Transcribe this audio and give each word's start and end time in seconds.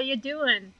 You 0.00 0.16
doing? 0.16 0.72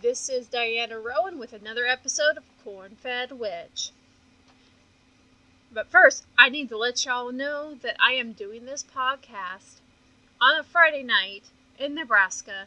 This 0.00 0.28
is 0.28 0.46
Diana 0.46 1.00
Rowan 1.00 1.40
with 1.40 1.52
another 1.52 1.86
episode 1.86 2.36
of 2.36 2.44
Corn 2.62 2.96
Fed 3.02 3.32
Witch. 3.32 3.90
But 5.72 5.90
first, 5.90 6.24
I 6.38 6.48
need 6.48 6.68
to 6.68 6.78
let 6.78 7.04
y'all 7.04 7.32
know 7.32 7.74
that 7.82 7.96
I 7.98 8.12
am 8.12 8.32
doing 8.32 8.64
this 8.64 8.84
podcast 8.84 9.80
on 10.40 10.56
a 10.56 10.62
Friday 10.62 11.02
night 11.02 11.50
in 11.80 11.96
Nebraska 11.96 12.66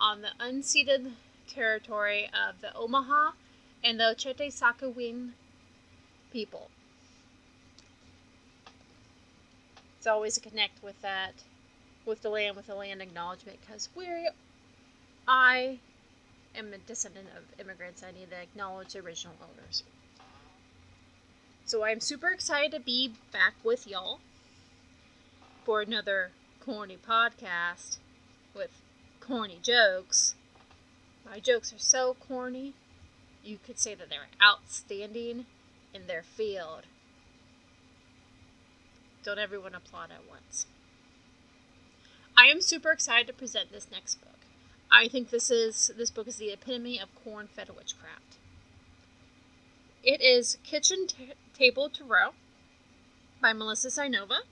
on 0.00 0.22
the 0.22 0.32
unceded 0.40 1.12
territory 1.46 2.24
of 2.26 2.60
the 2.60 2.74
Omaha 2.74 3.30
and 3.84 4.00
the 4.00 4.04
Oceti 4.04 4.52
Sakowin 4.52 5.30
people. 6.32 6.68
It's 9.98 10.06
always 10.08 10.36
a 10.36 10.40
connect 10.40 10.82
with 10.82 11.00
that, 11.00 11.34
with 12.04 12.22
the 12.22 12.28
land, 12.28 12.56
with 12.56 12.66
the 12.66 12.74
land 12.74 13.00
acknowledgement, 13.00 13.60
because 13.60 13.88
we're, 13.94 14.30
I 15.26 15.78
am 16.54 16.72
a 16.72 16.78
descendant 16.78 17.28
of 17.36 17.60
immigrants. 17.60 18.02
I 18.02 18.12
need 18.12 18.30
to 18.30 18.40
acknowledge 18.40 18.94
original 18.94 19.34
owners. 19.42 19.82
So 21.64 21.84
I'm 21.84 22.00
super 22.00 22.28
excited 22.28 22.72
to 22.72 22.80
be 22.80 23.12
back 23.32 23.54
with 23.64 23.86
y'all 23.86 24.20
for 25.64 25.80
another 25.80 26.30
corny 26.60 26.98
podcast 26.98 27.98
with 28.54 28.70
corny 29.20 29.58
jokes. 29.62 30.34
My 31.24 31.40
jokes 31.40 31.72
are 31.72 31.78
so 31.78 32.16
corny, 32.28 32.74
you 33.42 33.58
could 33.64 33.78
say 33.78 33.94
that 33.94 34.10
they're 34.10 34.28
outstanding 34.42 35.46
in 35.94 36.06
their 36.06 36.22
field. 36.22 36.82
Don't 39.24 39.38
everyone 39.38 39.74
applaud 39.74 40.10
at 40.10 40.28
once. 40.28 40.66
I 42.36 42.46
am 42.46 42.60
super 42.60 42.90
excited 42.90 43.26
to 43.28 43.32
present 43.32 43.72
this 43.72 43.88
next 43.90 44.16
book. 44.16 44.33
I 44.94 45.08
think 45.08 45.30
this 45.30 45.50
is 45.50 45.90
this 45.98 46.10
book 46.10 46.28
is 46.28 46.36
the 46.36 46.52
epitome 46.52 47.00
of 47.00 47.08
corn-fed 47.24 47.68
witchcraft. 47.76 48.38
It 50.04 50.20
is 50.20 50.58
Kitchen 50.62 51.06
T- 51.08 51.32
Table 51.52 51.88
Tarot 51.88 52.30
by 53.42 53.52
Melissa 53.52 53.88
Cynova. 53.88 54.42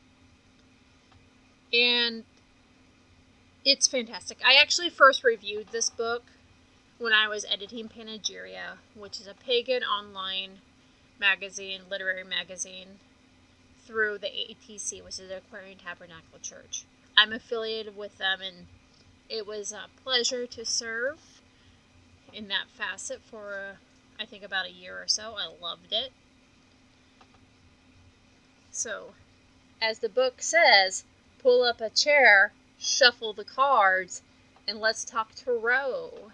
And 1.72 2.24
it's 3.64 3.86
fantastic. 3.86 4.38
I 4.44 4.60
actually 4.60 4.90
first 4.90 5.22
reviewed 5.22 5.68
this 5.68 5.90
book 5.90 6.24
when 6.98 7.12
I 7.12 7.28
was 7.28 7.46
editing 7.48 7.88
Panegyria, 7.88 8.78
which 8.96 9.20
is 9.20 9.28
a 9.28 9.34
pagan 9.34 9.82
online 9.84 10.58
magazine, 11.20 11.82
literary 11.88 12.24
magazine, 12.24 12.98
through 13.86 14.18
the 14.18 14.26
ATC, 14.26 15.04
which 15.04 15.20
is 15.20 15.28
the 15.28 15.38
Aquarian 15.38 15.78
Tabernacle 15.78 16.40
Church. 16.40 16.84
I'm 17.16 17.32
affiliated 17.32 17.96
with 17.96 18.18
them, 18.18 18.40
and 18.40 18.66
it 19.32 19.46
was 19.46 19.72
a 19.72 19.86
pleasure 20.04 20.46
to 20.46 20.62
serve 20.62 21.40
in 22.34 22.48
that 22.48 22.66
facet 22.74 23.22
for, 23.24 23.54
uh, 23.54 23.76
I 24.20 24.26
think, 24.26 24.44
about 24.44 24.66
a 24.66 24.72
year 24.72 25.00
or 25.00 25.08
so. 25.08 25.36
I 25.38 25.46
loved 25.58 25.90
it. 25.90 26.12
So, 28.70 29.14
as 29.80 30.00
the 30.00 30.10
book 30.10 30.42
says, 30.42 31.04
pull 31.38 31.62
up 31.62 31.80
a 31.80 31.88
chair, 31.88 32.52
shuffle 32.78 33.32
the 33.32 33.44
cards, 33.44 34.20
and 34.68 34.78
let's 34.78 35.02
talk 35.02 35.34
tarot. 35.34 36.30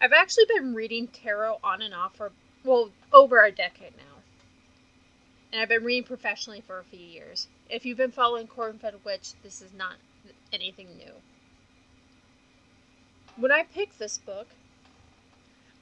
I've 0.00 0.12
actually 0.12 0.44
been 0.54 0.72
reading 0.72 1.08
tarot 1.08 1.58
on 1.64 1.82
and 1.82 1.92
off 1.92 2.14
for, 2.14 2.30
well, 2.62 2.92
over 3.12 3.42
a 3.42 3.50
decade 3.50 3.96
now. 3.96 4.22
And 5.52 5.60
I've 5.60 5.68
been 5.68 5.82
reading 5.82 6.04
professionally 6.04 6.60
for 6.60 6.78
a 6.78 6.84
few 6.84 7.04
years. 7.04 7.48
If 7.68 7.84
you've 7.84 7.98
been 7.98 8.12
following 8.12 8.46
Cornfed 8.46 9.04
Witch, 9.04 9.32
this 9.42 9.60
is 9.60 9.72
not 9.72 9.96
anything 10.52 10.96
new. 10.96 11.12
When 13.36 13.50
I 13.50 13.64
picked 13.64 13.98
this 13.98 14.18
book, 14.18 14.46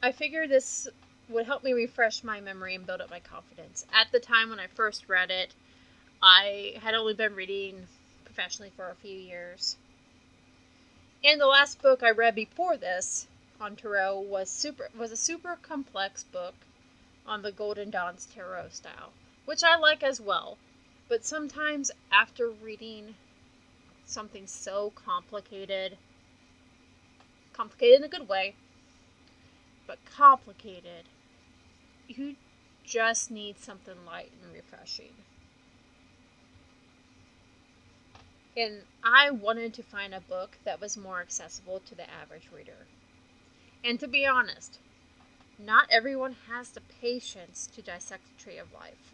I 0.02 0.10
figured 0.12 0.50
this 0.50 0.88
would 1.28 1.46
help 1.46 1.62
me 1.62 1.72
refresh 1.72 2.24
my 2.24 2.40
memory 2.40 2.74
and 2.74 2.86
build 2.86 3.00
up 3.00 3.10
my 3.10 3.20
confidence. 3.20 3.86
At 3.92 4.12
the 4.12 4.20
time 4.20 4.50
when 4.50 4.60
I 4.60 4.66
first 4.66 5.08
read 5.08 5.30
it, 5.30 5.54
I 6.22 6.74
had 6.82 6.94
only 6.94 7.14
been 7.14 7.34
reading 7.34 7.86
professionally 8.24 8.72
for 8.74 8.90
a 8.90 8.94
few 8.94 9.16
years. 9.16 9.76
And 11.22 11.40
the 11.40 11.46
last 11.46 11.80
book 11.80 12.02
I 12.02 12.10
read 12.10 12.34
before 12.34 12.76
this 12.76 13.26
on 13.60 13.76
tarot 13.76 14.20
was 14.20 14.50
super 14.50 14.88
was 14.96 15.12
a 15.12 15.16
super 15.16 15.56
complex 15.62 16.24
book 16.24 16.54
on 17.26 17.42
the 17.42 17.52
Golden 17.52 17.90
Dawn's 17.90 18.26
tarot 18.26 18.70
style, 18.70 19.12
which 19.44 19.62
I 19.62 19.76
like 19.76 20.02
as 20.02 20.20
well. 20.20 20.58
But 21.08 21.24
sometimes 21.24 21.90
after 22.10 22.48
reading 22.48 23.14
something 24.06 24.46
so 24.46 24.92
complicated, 24.94 25.98
complicated 27.52 27.98
in 27.98 28.04
a 28.04 28.08
good 28.08 28.28
way, 28.28 28.54
but 29.86 29.98
complicated, 30.04 31.04
you 32.08 32.36
just 32.84 33.30
need 33.30 33.58
something 33.58 34.04
light 34.06 34.32
and 34.42 34.52
refreshing. 34.52 35.12
And 38.56 38.82
I 39.02 39.30
wanted 39.30 39.74
to 39.74 39.82
find 39.82 40.14
a 40.14 40.20
book 40.20 40.58
that 40.64 40.80
was 40.80 40.96
more 40.96 41.20
accessible 41.20 41.80
to 41.80 41.94
the 41.94 42.08
average 42.08 42.48
reader. 42.54 42.86
And 43.82 43.98
to 44.00 44.06
be 44.06 44.24
honest, 44.24 44.78
not 45.58 45.88
everyone 45.90 46.36
has 46.48 46.70
the 46.70 46.80
patience 46.80 47.68
to 47.74 47.82
dissect 47.82 48.22
the 48.26 48.42
tree 48.42 48.58
of 48.58 48.72
life. 48.72 49.12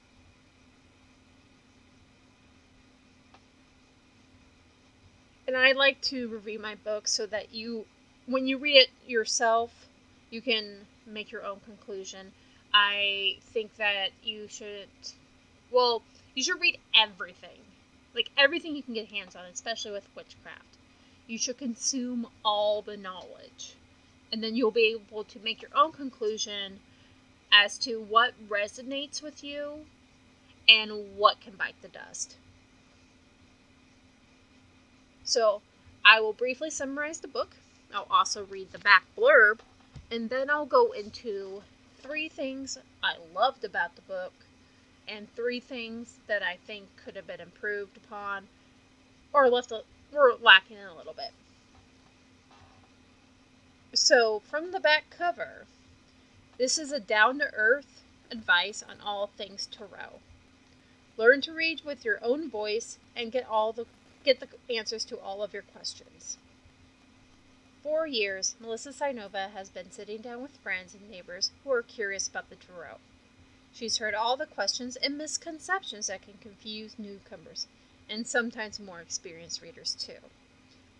And 5.50 5.56
I 5.56 5.72
like 5.72 6.00
to 6.02 6.28
review 6.28 6.60
my 6.60 6.76
books 6.76 7.10
so 7.10 7.26
that 7.26 7.52
you, 7.52 7.84
when 8.26 8.46
you 8.46 8.56
read 8.56 8.76
it 8.76 8.90
yourself, 9.04 9.88
you 10.30 10.40
can 10.40 10.86
make 11.04 11.32
your 11.32 11.44
own 11.44 11.58
conclusion. 11.64 12.30
I 12.72 13.34
think 13.40 13.74
that 13.74 14.10
you 14.22 14.46
should, 14.46 14.86
well, 15.72 16.02
you 16.36 16.44
should 16.44 16.60
read 16.60 16.78
everything. 16.94 17.58
Like 18.14 18.30
everything 18.38 18.76
you 18.76 18.84
can 18.84 18.94
get 18.94 19.08
hands 19.08 19.34
on, 19.34 19.44
especially 19.52 19.90
with 19.90 20.06
witchcraft. 20.14 20.78
You 21.26 21.36
should 21.36 21.58
consume 21.58 22.28
all 22.44 22.80
the 22.80 22.96
knowledge 22.96 23.74
and 24.32 24.44
then 24.44 24.54
you'll 24.54 24.70
be 24.70 24.96
able 24.96 25.24
to 25.24 25.40
make 25.40 25.62
your 25.62 25.72
own 25.74 25.90
conclusion 25.90 26.78
as 27.50 27.76
to 27.78 27.96
what 27.96 28.34
resonates 28.48 29.20
with 29.20 29.42
you 29.42 29.80
and 30.68 31.16
what 31.16 31.40
can 31.40 31.56
bite 31.56 31.82
the 31.82 31.88
dust. 31.88 32.36
So, 35.30 35.62
I 36.04 36.20
will 36.20 36.32
briefly 36.32 36.70
summarize 36.70 37.20
the 37.20 37.28
book. 37.28 37.54
I'll 37.94 38.08
also 38.10 38.46
read 38.46 38.72
the 38.72 38.80
back 38.80 39.04
blurb, 39.16 39.60
and 40.10 40.28
then 40.28 40.50
I'll 40.50 40.66
go 40.66 40.90
into 40.90 41.62
three 41.98 42.28
things 42.28 42.76
I 43.00 43.14
loved 43.32 43.62
about 43.62 43.94
the 43.94 44.02
book 44.02 44.32
and 45.06 45.32
three 45.36 45.60
things 45.60 46.18
that 46.26 46.42
I 46.42 46.56
think 46.66 46.88
could 46.96 47.14
have 47.14 47.28
been 47.28 47.40
improved 47.40 47.96
upon 47.96 48.48
or 49.32 49.48
left 49.48 49.70
a, 49.70 49.84
lacking 50.40 50.78
in 50.78 50.86
a 50.86 50.96
little 50.96 51.14
bit. 51.14 51.30
So, 53.94 54.40
from 54.40 54.72
the 54.72 54.80
back 54.80 55.10
cover, 55.10 55.66
this 56.58 56.76
is 56.76 56.90
a 56.90 56.98
down 56.98 57.38
to 57.38 57.54
earth 57.54 58.02
advice 58.32 58.82
on 58.82 58.96
all 59.00 59.28
things 59.28 59.68
tarot. 59.70 60.18
Learn 61.16 61.40
to 61.42 61.52
read 61.52 61.82
with 61.84 62.04
your 62.04 62.18
own 62.20 62.50
voice 62.50 62.98
and 63.14 63.30
get 63.30 63.48
all 63.48 63.72
the 63.72 63.86
get 64.24 64.40
the 64.40 64.76
answers 64.76 65.04
to 65.06 65.18
all 65.18 65.42
of 65.42 65.52
your 65.52 65.62
questions. 65.62 66.38
For 67.82 68.06
years, 68.06 68.56
Melissa 68.60 68.90
Cynova 68.90 69.50
has 69.52 69.70
been 69.70 69.90
sitting 69.90 70.20
down 70.20 70.42
with 70.42 70.58
friends 70.58 70.94
and 70.94 71.10
neighbors 71.10 71.50
who 71.64 71.72
are 71.72 71.82
curious 71.82 72.28
about 72.28 72.50
the 72.50 72.56
tarot. 72.56 72.98
She's 73.72 73.98
heard 73.98 74.14
all 74.14 74.36
the 74.36 74.46
questions 74.46 74.96
and 74.96 75.16
misconceptions 75.16 76.08
that 76.08 76.22
can 76.22 76.34
confuse 76.42 76.98
newcomers, 76.98 77.66
and 78.08 78.26
sometimes 78.26 78.78
more 78.78 79.00
experienced 79.00 79.62
readers 79.62 79.94
too. 79.94 80.18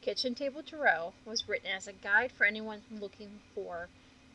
Kitchen 0.01 0.35
Table 0.35 0.63
Tarot 0.63 1.13
was 1.27 1.47
written 1.47 1.71
as 1.71 1.87
a 1.87 1.93
guide 1.93 2.33
for 2.33 2.45
anyone 2.45 2.83
looking 2.91 3.41
for 3.55 3.89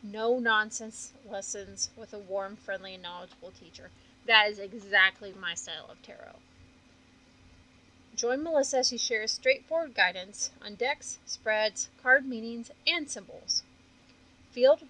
no 0.04 0.38
nonsense 0.38 1.14
lessons 1.28 1.90
with 1.98 2.14
a 2.14 2.20
warm, 2.20 2.56
friendly, 2.56 2.94
and 2.94 3.02
knowledgeable 3.02 3.52
teacher. 3.52 3.90
That 4.28 4.50
is 4.50 4.60
exactly 4.60 5.34
my 5.40 5.56
style 5.56 5.88
of 5.90 6.02
tarot. 6.04 6.36
Join 8.16 8.44
Melissa 8.44 8.78
as 8.78 8.88
she 8.88 8.98
shares 8.98 9.34
straightforward 9.34 9.94
guidance 9.94 10.52
on 10.64 10.76
decks, 10.76 11.20
spreads, 11.26 11.90
card 12.02 12.26
meanings, 12.26 12.72
and 12.88 13.10
symbols. 13.10 13.64
Field, 14.52 14.84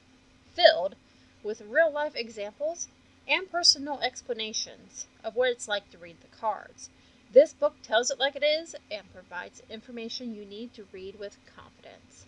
filled 0.54 0.96
with 1.44 1.62
real 1.62 1.92
life 1.92 2.16
examples 2.16 2.88
and 3.28 3.52
personal 3.52 4.00
explanations 4.02 5.08
of 5.24 5.36
what 5.36 5.50
it's 5.50 5.68
like 5.68 5.90
to 5.90 5.98
read 5.98 6.18
the 6.22 6.38
cards. 6.38 6.92
This 7.34 7.52
book 7.52 7.76
tells 7.82 8.12
it 8.12 8.20
like 8.20 8.36
it 8.36 8.44
is 8.44 8.76
and 8.92 9.12
provides 9.12 9.64
information 9.72 10.36
you 10.36 10.46
need 10.46 10.76
to 10.76 10.88
read 10.92 11.18
with 11.20 11.40
confidence. 11.56 12.28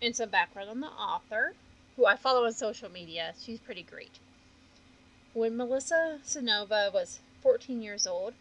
And 0.00 0.16
some 0.16 0.30
background 0.30 0.70
on 0.70 0.80
the 0.80 0.86
author, 0.86 1.52
who 1.96 2.06
I 2.06 2.16
follow 2.16 2.46
on 2.46 2.52
social 2.54 2.90
media. 2.90 3.34
She's 3.38 3.60
pretty 3.60 3.82
great. 3.82 4.18
When 5.34 5.56
Melissa 5.58 6.20
Cynova 6.24 6.92
was 6.92 7.20
14 7.42 7.82
years 7.82 8.06
old, 8.06 8.32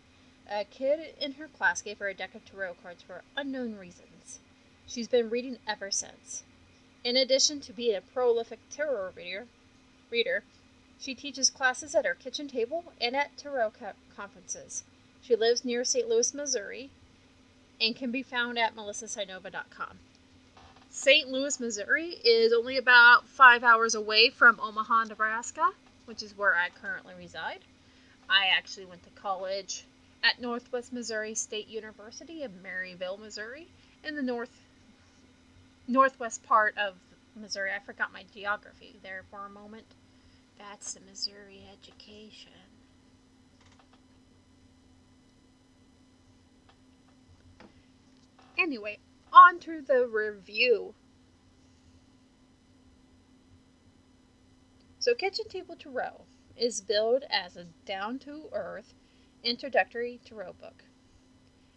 A 0.50 0.66
kid 0.66 1.16
in 1.20 1.34
her 1.34 1.48
class 1.48 1.82
gave 1.82 2.00
her 2.00 2.10
a 2.10 2.14
deck 2.14 2.36
of 2.36 2.46
tarot 2.46 2.76
cards 2.82 3.04
for 3.04 3.24
unknown 3.36 3.78
reasons. 3.78 4.40
She's 4.88 5.08
been 5.08 5.30
reading 5.30 5.58
ever 5.68 5.92
since. 5.92 6.44
In 7.04 7.18
addition 7.18 7.60
to 7.62 7.74
being 7.74 7.96
a 7.96 8.02
prolific 8.02 8.60
tarot 8.70 9.12
reader, 9.16 9.48
reader 10.10 10.44
she 11.00 11.16
teaches 11.16 11.50
classes 11.50 11.96
at 11.96 12.06
her 12.06 12.14
kitchen 12.14 12.48
table 12.48 12.94
and 13.02 13.16
at 13.16 13.36
tarot 13.36 13.72
co- 13.72 13.94
conferences. 14.16 14.84
She 15.22 15.36
lives 15.36 15.66
near 15.66 15.84
St. 15.84 16.08
Louis, 16.08 16.34
Missouri, 16.34 16.92
and 17.80 17.96
can 17.96 18.12
be 18.12 18.22
found 18.22 18.60
at 18.60 18.76
melissacynova.com. 18.76 20.00
St. 20.92 21.30
Louis, 21.30 21.60
Missouri 21.60 22.10
is 22.24 22.54
only 22.54 22.78
about 22.78 23.28
five 23.28 23.64
hours 23.64 23.96
away 23.96 24.30
from 24.30 24.60
Omaha, 24.60 25.06
Nebraska, 25.06 25.72
which 26.06 26.22
is 26.22 26.38
where 26.38 26.56
I 26.56 26.70
currently 26.70 27.14
reside. 27.18 27.62
I 28.30 28.48
actually 28.48 28.86
went 28.86 29.04
to 29.04 29.10
college 29.22 29.86
at 30.24 30.40
Northwest 30.40 30.94
Missouri 30.94 31.34
State 31.34 31.68
University 31.68 32.44
in 32.44 32.52
Maryville, 32.64 33.20
Missouri, 33.20 33.68
in 34.04 34.16
the 34.16 34.22
north 34.22 34.52
northwest 35.88 36.44
part 36.44 36.78
of 36.78 36.96
Missouri. 37.36 37.72
I 37.76 37.80
forgot 37.80 38.14
my 38.14 38.24
geography 38.34 39.00
there 39.04 39.24
for 39.30 39.46
a 39.46 39.50
moment. 39.50 39.86
That's 40.58 40.94
the 40.94 41.02
Missouri 41.02 41.64
education. 41.72 42.52
Anyway, 48.58 49.00
on 49.34 49.60
to 49.60 49.82
the 49.82 50.06
review. 50.06 50.94
So, 55.00 55.16
Kitchen 55.16 55.48
Table 55.50 55.76
Tarot 55.76 56.22
is 56.56 56.80
billed 56.80 57.24
as 57.32 57.58
a 57.58 57.66
down 57.86 58.20
to 58.20 58.50
earth 58.54 58.94
introductory 59.44 60.20
tarot 60.24 60.54
book. 60.54 60.84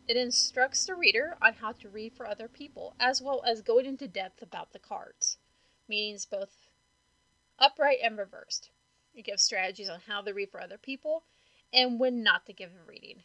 It 0.06 0.16
instructs 0.16 0.84
the 0.84 0.94
reader 0.94 1.37
on 1.40 1.55
how 1.55 1.72
to 1.72 1.88
read 1.88 2.12
for 2.12 2.26
other 2.26 2.49
people, 2.49 2.94
as 3.00 3.22
well 3.22 3.43
as 3.46 3.62
going 3.62 3.87
into 3.87 4.06
depth 4.06 4.43
about 4.43 4.72
the 4.72 4.78
cards, 4.78 5.38
meanings 5.88 6.26
both 6.26 6.69
upright 7.58 7.99
and 8.02 8.19
reversed. 8.19 8.70
It 9.14 9.25
gives 9.25 9.43
strategies 9.43 9.88
on 9.88 10.00
how 10.06 10.20
to 10.22 10.34
read 10.34 10.50
for 10.50 10.61
other 10.61 10.78
people 10.78 11.25
and 11.72 11.99
when 11.99 12.22
not 12.22 12.46
to 12.46 12.52
give 12.52 12.70
a 12.70 12.88
reading. 12.88 13.22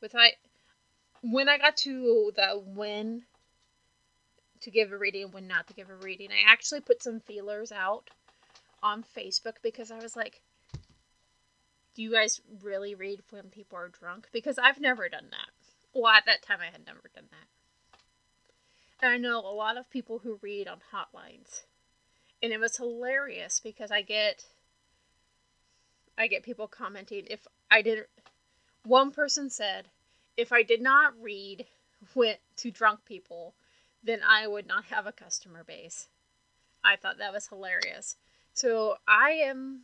With 0.00 0.14
I, 0.14 0.32
when 1.22 1.48
I 1.48 1.58
got 1.58 1.76
to 1.78 2.32
the 2.34 2.62
when 2.64 3.24
to 4.60 4.70
give 4.70 4.92
a 4.92 4.98
reading 4.98 5.24
and 5.24 5.34
when 5.34 5.46
not 5.46 5.66
to 5.68 5.74
give 5.74 5.90
a 5.90 5.96
reading, 5.96 6.30
I 6.30 6.50
actually 6.50 6.80
put 6.80 7.02
some 7.02 7.20
feelers 7.20 7.72
out 7.72 8.08
on 8.82 9.04
Facebook 9.04 9.56
because 9.62 9.90
I 9.90 9.98
was 9.98 10.16
like, 10.16 10.40
do 11.94 12.02
you 12.02 12.12
guys 12.12 12.40
really 12.62 12.94
read 12.94 13.20
when 13.30 13.44
people 13.44 13.78
are 13.78 13.88
drunk? 13.88 14.28
Because 14.32 14.58
I've 14.58 14.80
never 14.80 15.08
done 15.08 15.28
that. 15.30 15.50
Well, 15.94 16.12
at 16.12 16.24
that 16.26 16.42
time, 16.42 16.58
I 16.60 16.72
had 16.72 16.86
never 16.86 17.10
done 17.14 17.26
that. 17.30 17.98
And 19.02 19.12
I 19.12 19.18
know 19.18 19.40
a 19.40 19.52
lot 19.52 19.76
of 19.76 19.90
people 19.90 20.20
who 20.20 20.38
read 20.42 20.68
on 20.68 20.78
hotlines. 20.92 21.64
And 22.42 22.52
it 22.52 22.60
was 22.60 22.76
hilarious 22.76 23.60
because 23.60 23.90
I 23.90 24.02
get 24.02 24.44
I 26.16 26.26
get 26.26 26.42
people 26.42 26.66
commenting 26.66 27.26
if 27.30 27.46
I 27.70 27.82
didn't 27.82 28.06
one 28.84 29.10
person 29.10 29.48
said 29.48 29.88
if 30.36 30.52
I 30.52 30.62
did 30.62 30.80
not 30.80 31.14
read 31.20 31.66
went 32.14 32.38
to 32.56 32.70
drunk 32.70 33.04
people, 33.04 33.54
then 34.02 34.20
I 34.28 34.46
would 34.46 34.66
not 34.66 34.86
have 34.86 35.06
a 35.06 35.12
customer 35.12 35.62
base. 35.64 36.08
I 36.84 36.96
thought 36.96 37.18
that 37.18 37.32
was 37.32 37.48
hilarious. 37.48 38.16
So 38.54 38.96
I 39.06 39.30
am 39.30 39.82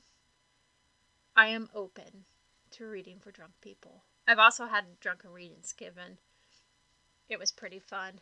I 1.39 1.47
am 1.47 1.71
open 1.73 2.25
to 2.73 2.89
reading 2.89 3.21
for 3.21 3.31
drunk 3.31 3.53
people. 3.61 4.03
I've 4.27 4.41
also 4.41 4.67
had 4.67 4.99
drunken 4.99 5.31
readings 5.31 5.73
given. 5.73 6.19
It 7.29 7.39
was 7.39 7.53
pretty 7.53 7.79
fun. 7.79 8.15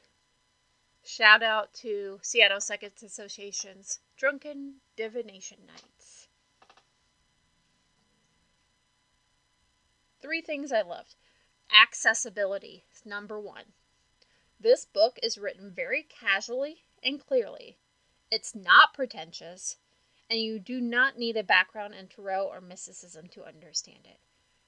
Shout 1.02 1.42
out 1.42 1.72
to 1.76 2.20
Seattle 2.20 2.60
Psychics 2.60 3.02
Association's 3.02 4.00
Drunken 4.18 4.82
Divination 4.96 5.60
Nights. 5.66 6.28
Three 10.20 10.42
things 10.42 10.70
I 10.70 10.82
loved. 10.82 11.14
Accessibility 11.72 12.84
is 12.94 13.06
number 13.06 13.40
one. 13.40 13.72
This 14.60 14.84
book 14.84 15.18
is 15.22 15.38
written 15.38 15.72
very 15.74 16.02
casually 16.02 16.82
and 17.02 17.18
clearly. 17.26 17.78
It's 18.30 18.54
not 18.54 18.92
pretentious, 18.92 19.78
and 20.28 20.40
you 20.40 20.58
do 20.58 20.80
not 20.80 21.18
need 21.18 21.36
a 21.36 21.44
background 21.44 21.94
in 21.94 22.08
tarot 22.08 22.46
or 22.46 22.60
mysticism 22.60 23.26
to 23.28 23.46
understand 23.46 24.00
it. 24.04 24.18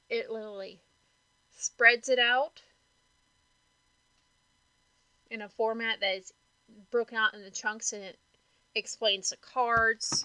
It 0.09 0.31
literally 0.31 0.81
spreads 1.57 2.09
it 2.09 2.19
out 2.19 2.63
in 5.31 5.43
a 5.43 5.49
format 5.49 6.01
that 6.01 6.17
is 6.17 6.33
broken 6.91 7.17
out 7.17 7.35
into 7.35 7.51
chunks 7.51 7.93
and 7.93 8.03
it 8.03 8.19
explains 8.75 9.31
the 9.31 9.37
cards. 9.37 10.25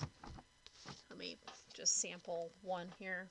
Let 1.09 1.18
me 1.18 1.38
just 1.74 2.00
sample 2.00 2.51
one 2.62 2.88
here. 3.00 3.27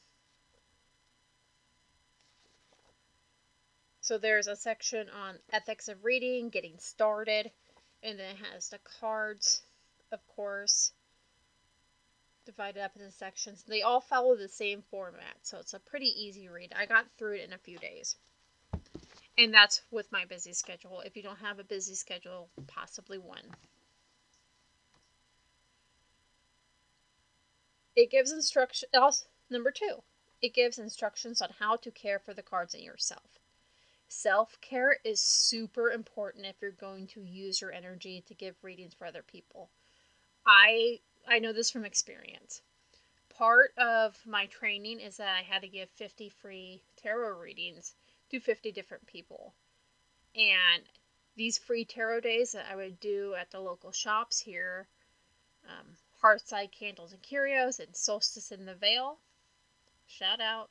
So 4.00 4.18
there's 4.18 4.48
a 4.48 4.56
section 4.56 5.06
on 5.24 5.36
ethics 5.52 5.86
of 5.88 6.04
reading, 6.04 6.48
getting 6.48 6.76
started, 6.78 7.52
and 8.02 8.18
then 8.18 8.30
it 8.30 8.52
has 8.52 8.68
the 8.68 8.80
cards, 9.00 9.62
of 10.10 10.18
course 10.34 10.92
divided 12.44 12.82
up 12.82 12.92
into 12.96 13.10
sections. 13.10 13.62
They 13.62 13.82
all 13.82 14.00
follow 14.00 14.36
the 14.36 14.48
same 14.48 14.82
format, 14.90 15.36
so 15.42 15.58
it's 15.58 15.74
a 15.74 15.80
pretty 15.80 16.06
easy 16.06 16.48
read. 16.48 16.72
I 16.76 16.86
got 16.86 17.06
through 17.18 17.36
it 17.36 17.46
in 17.46 17.52
a 17.52 17.58
few 17.58 17.78
days. 17.78 18.16
And 19.38 19.52
that's 19.52 19.82
with 19.90 20.12
my 20.12 20.24
busy 20.24 20.52
schedule. 20.52 21.00
If 21.00 21.16
you 21.16 21.22
don't 21.22 21.38
have 21.38 21.58
a 21.58 21.64
busy 21.64 21.94
schedule, 21.94 22.48
possibly 22.66 23.18
one. 23.18 23.44
It 27.96 28.10
gives 28.10 28.32
instruction. 28.32 28.88
Number 29.50 29.70
two, 29.70 30.02
it 30.40 30.54
gives 30.54 30.78
instructions 30.78 31.40
on 31.40 31.50
how 31.58 31.76
to 31.76 31.90
care 31.90 32.18
for 32.18 32.34
the 32.34 32.42
cards 32.42 32.74
and 32.74 32.82
yourself. 32.82 33.38
Self 34.08 34.60
care 34.60 34.98
is 35.04 35.22
super 35.22 35.90
important 35.90 36.44
if 36.44 36.56
you're 36.60 36.70
going 36.70 37.06
to 37.08 37.22
use 37.22 37.60
your 37.60 37.72
energy 37.72 38.22
to 38.26 38.34
give 38.34 38.54
readings 38.62 38.92
for 38.92 39.06
other 39.06 39.22
people. 39.22 39.70
I 40.46 41.00
I 41.32 41.38
know 41.38 41.54
this 41.54 41.70
from 41.70 41.86
experience. 41.86 42.60
Part 43.30 43.72
of 43.78 44.14
my 44.26 44.44
training 44.46 45.00
is 45.00 45.16
that 45.16 45.34
I 45.34 45.40
had 45.40 45.62
to 45.62 45.68
give 45.68 45.88
50 45.96 46.28
free 46.28 46.82
tarot 46.98 47.38
readings 47.38 47.94
to 48.30 48.38
50 48.38 48.70
different 48.72 49.06
people. 49.06 49.54
And 50.36 50.82
these 51.34 51.56
free 51.56 51.86
tarot 51.86 52.20
days 52.20 52.52
that 52.52 52.66
I 52.70 52.76
would 52.76 53.00
do 53.00 53.34
at 53.34 53.50
the 53.50 53.60
local 53.60 53.92
shops 53.92 54.40
here, 54.40 54.86
um, 55.66 55.96
Hearthside 56.22 56.70
Candles 56.70 57.14
and 57.14 57.22
Curios 57.22 57.80
and 57.80 57.96
Solstice 57.96 58.52
in 58.52 58.66
the 58.66 58.74
Veil, 58.74 59.16
shout 60.06 60.40
out. 60.40 60.68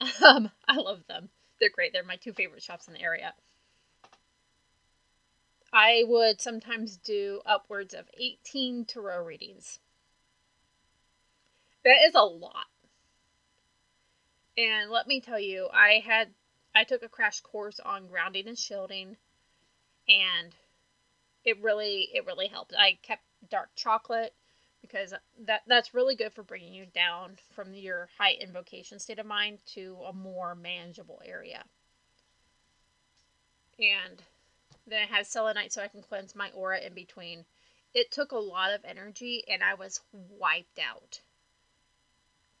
Um, 0.20 0.50
I 0.66 0.76
love 0.76 1.06
them. 1.06 1.30
They're 1.60 1.70
great. 1.70 1.92
They're 1.92 2.02
my 2.02 2.16
two 2.16 2.32
favorite 2.32 2.62
shops 2.62 2.88
in 2.88 2.94
the 2.94 3.00
area. 3.00 3.32
I 5.76 6.04
would 6.06 6.40
sometimes 6.40 6.96
do 6.96 7.42
upwards 7.44 7.92
of 7.92 8.08
18 8.16 8.86
tarot 8.86 9.22
readings. 9.22 9.78
That 11.84 11.98
is 12.08 12.14
a 12.14 12.22
lot. 12.22 12.64
And 14.56 14.90
let 14.90 15.06
me 15.06 15.20
tell 15.20 15.38
you, 15.38 15.68
I 15.70 16.02
had 16.02 16.28
I 16.74 16.84
took 16.84 17.02
a 17.02 17.10
crash 17.10 17.40
course 17.40 17.78
on 17.78 18.06
grounding 18.06 18.48
and 18.48 18.58
shielding 18.58 19.18
and 20.08 20.54
it 21.44 21.62
really 21.62 22.08
it 22.14 22.24
really 22.24 22.46
helped. 22.46 22.72
I 22.74 22.96
kept 23.02 23.24
dark 23.50 23.68
chocolate 23.76 24.32
because 24.80 25.12
that 25.44 25.60
that's 25.66 25.92
really 25.92 26.16
good 26.16 26.32
for 26.32 26.42
bringing 26.42 26.72
you 26.72 26.86
down 26.86 27.36
from 27.54 27.74
your 27.74 28.08
high 28.16 28.32
invocation 28.40 28.98
state 28.98 29.18
of 29.18 29.26
mind 29.26 29.58
to 29.74 29.98
a 30.08 30.12
more 30.14 30.54
manageable 30.54 31.20
area. 31.26 31.64
And 33.78 34.22
then 34.86 35.02
I 35.02 35.16
have 35.16 35.26
selenite 35.26 35.72
so 35.72 35.82
I 35.82 35.88
can 35.88 36.02
cleanse 36.02 36.34
my 36.34 36.50
aura 36.50 36.80
in 36.80 36.94
between. 36.94 37.44
It 37.92 38.10
took 38.10 38.32
a 38.32 38.38
lot 38.38 38.72
of 38.72 38.84
energy 38.84 39.42
and 39.48 39.62
I 39.62 39.74
was 39.74 40.00
wiped 40.12 40.78
out. 40.78 41.20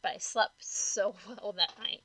But 0.02 0.12
I 0.14 0.18
slept 0.18 0.64
so 0.64 1.14
well 1.28 1.52
that 1.52 1.78
night. 1.78 2.02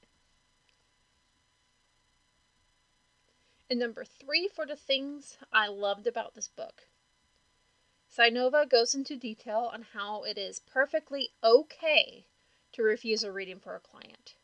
And 3.69 3.79
number 3.79 4.03
three 4.03 4.47
for 4.47 4.65
the 4.65 4.75
things 4.75 5.37
I 5.51 5.67
loved 5.67 6.05
about 6.05 6.35
this 6.35 6.47
book. 6.47 6.87
Cynova 8.13 8.67
goes 8.67 8.93
into 8.93 9.15
detail 9.15 9.69
on 9.73 9.83
how 9.93 10.23
it 10.23 10.37
is 10.37 10.59
perfectly 10.59 11.31
okay 11.41 12.25
to 12.73 12.83
refuse 12.83 13.23
a 13.23 13.31
reading 13.31 13.59
for 13.59 13.75
a 13.75 13.79
client. 13.79 14.35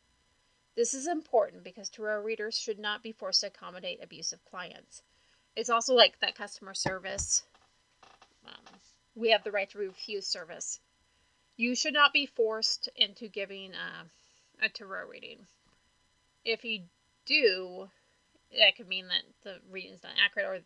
This 0.74 0.94
is 0.94 1.06
important 1.06 1.64
because 1.64 1.90
tarot 1.90 2.22
readers 2.22 2.58
should 2.58 2.78
not 2.78 3.02
be 3.02 3.12
forced 3.12 3.42
to 3.42 3.48
accommodate 3.48 4.02
abusive 4.02 4.44
clients. 4.44 5.02
It's 5.58 5.70
also 5.70 5.92
like 5.92 6.20
that 6.20 6.36
customer 6.36 6.72
service. 6.72 7.42
Um, 8.46 8.78
we 9.16 9.32
have 9.32 9.42
the 9.42 9.50
right 9.50 9.68
to 9.70 9.78
refuse 9.78 10.24
service. 10.24 10.78
You 11.56 11.74
should 11.74 11.94
not 11.94 12.12
be 12.12 12.26
forced 12.26 12.88
into 12.94 13.26
giving 13.26 13.72
a, 13.74 14.64
a 14.64 14.68
tarot 14.68 15.08
reading. 15.08 15.48
If 16.44 16.64
you 16.64 16.82
do, 17.26 17.90
that 18.56 18.76
could 18.76 18.86
mean 18.86 19.08
that 19.08 19.24
the 19.42 19.58
reading 19.68 19.94
is 19.94 20.02
not 20.04 20.12
accurate 20.24 20.46
or 20.46 20.60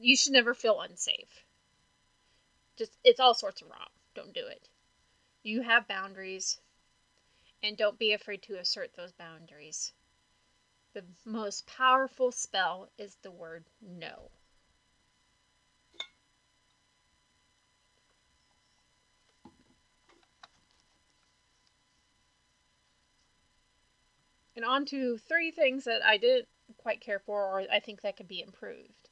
you 0.00 0.16
should 0.16 0.32
never 0.32 0.54
feel 0.54 0.80
unsafe. 0.80 1.44
Just 2.78 2.90
it's 3.04 3.20
all 3.20 3.32
sorts 3.32 3.62
of 3.62 3.70
wrong. 3.70 3.90
Don't 4.16 4.34
do 4.34 4.44
it. 4.44 4.68
You 5.44 5.62
have 5.62 5.86
boundaries 5.86 6.58
and 7.62 7.76
don't 7.76 7.96
be 7.96 8.12
afraid 8.12 8.42
to 8.42 8.58
assert 8.58 8.90
those 8.96 9.12
boundaries. 9.12 9.92
The 10.98 11.30
most 11.30 11.64
powerful 11.68 12.32
spell 12.32 12.90
is 12.98 13.18
the 13.22 13.30
word 13.30 13.66
no. 13.80 14.32
And 24.56 24.64
on 24.64 24.86
to 24.86 25.18
three 25.18 25.52
things 25.52 25.84
that 25.84 26.04
I 26.04 26.16
didn't 26.16 26.48
quite 26.78 27.00
care 27.00 27.20
for 27.20 27.44
or 27.44 27.64
I 27.70 27.78
think 27.78 28.00
that 28.00 28.16
could 28.16 28.26
be 28.26 28.42
improved. 28.42 29.08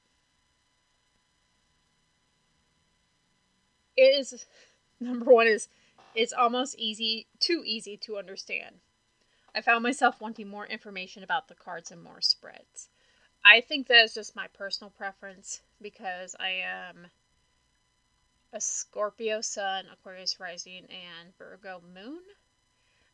It 3.96 4.18
is 4.18 4.44
number 5.00 5.32
one 5.32 5.46
is 5.46 5.68
it's 6.16 6.32
almost 6.32 6.74
easy 6.80 7.28
too 7.38 7.62
easy 7.64 7.96
to 7.98 8.18
understand. 8.18 8.80
I 9.56 9.62
found 9.62 9.82
myself 9.82 10.20
wanting 10.20 10.48
more 10.48 10.66
information 10.66 11.22
about 11.22 11.48
the 11.48 11.54
cards 11.54 11.90
and 11.90 12.02
more 12.02 12.20
spreads. 12.20 12.90
I 13.42 13.62
think 13.62 13.86
that 13.86 14.04
is 14.04 14.12
just 14.12 14.36
my 14.36 14.48
personal 14.48 14.90
preference 14.90 15.62
because 15.80 16.36
I 16.38 16.62
am 16.62 17.06
a 18.52 18.60
Scorpio 18.60 19.40
Sun, 19.40 19.86
Aquarius 19.90 20.38
Rising, 20.38 20.84
and 20.90 21.34
Virgo 21.38 21.80
Moon. 21.94 22.20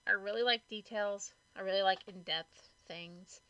I 0.05 0.13
really 0.13 0.43
like 0.43 0.69
details. 0.69 1.33
I 1.57 1.61
really 1.61 1.83
like 1.83 2.01
in-depth 2.09 2.71
things. 2.89 3.41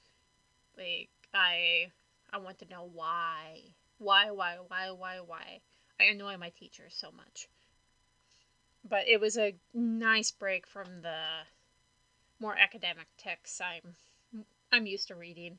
Like 0.77 1.09
I 1.33 1.87
I 2.31 2.39
want 2.39 2.59
to 2.59 2.69
know 2.69 2.91
why. 2.93 3.61
Why, 3.97 4.33
why, 4.33 4.57
why, 4.69 4.91
why, 4.91 5.21
why. 5.21 5.61
I 5.99 6.05
annoy 6.05 6.37
my 6.37 6.51
teachers 6.51 6.95
so 6.95 7.11
much. 7.11 7.49
But 8.87 9.09
it 9.09 9.19
was 9.19 9.39
a 9.39 9.55
nice 9.73 10.31
break 10.31 10.67
from 10.67 11.01
the 11.01 11.17
more 12.43 12.59
academic 12.59 13.07
texts 13.17 13.61
I'm 13.61 13.95
I'm 14.73 14.87
used 14.87 15.09
to 15.09 15.15
reading. 15.15 15.59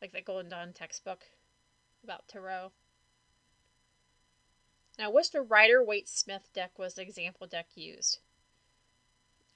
Like 0.00 0.12
the 0.12 0.22
Golden 0.22 0.48
Dawn 0.48 0.72
textbook 0.72 1.24
about 2.02 2.26
tarot. 2.28 2.72
Now, 4.98 5.12
the 5.30 5.42
Rider 5.42 5.84
Waite 5.84 6.08
Smith 6.08 6.48
deck 6.54 6.78
was 6.78 6.94
the 6.94 7.02
example 7.02 7.46
deck 7.46 7.66
used. 7.74 8.18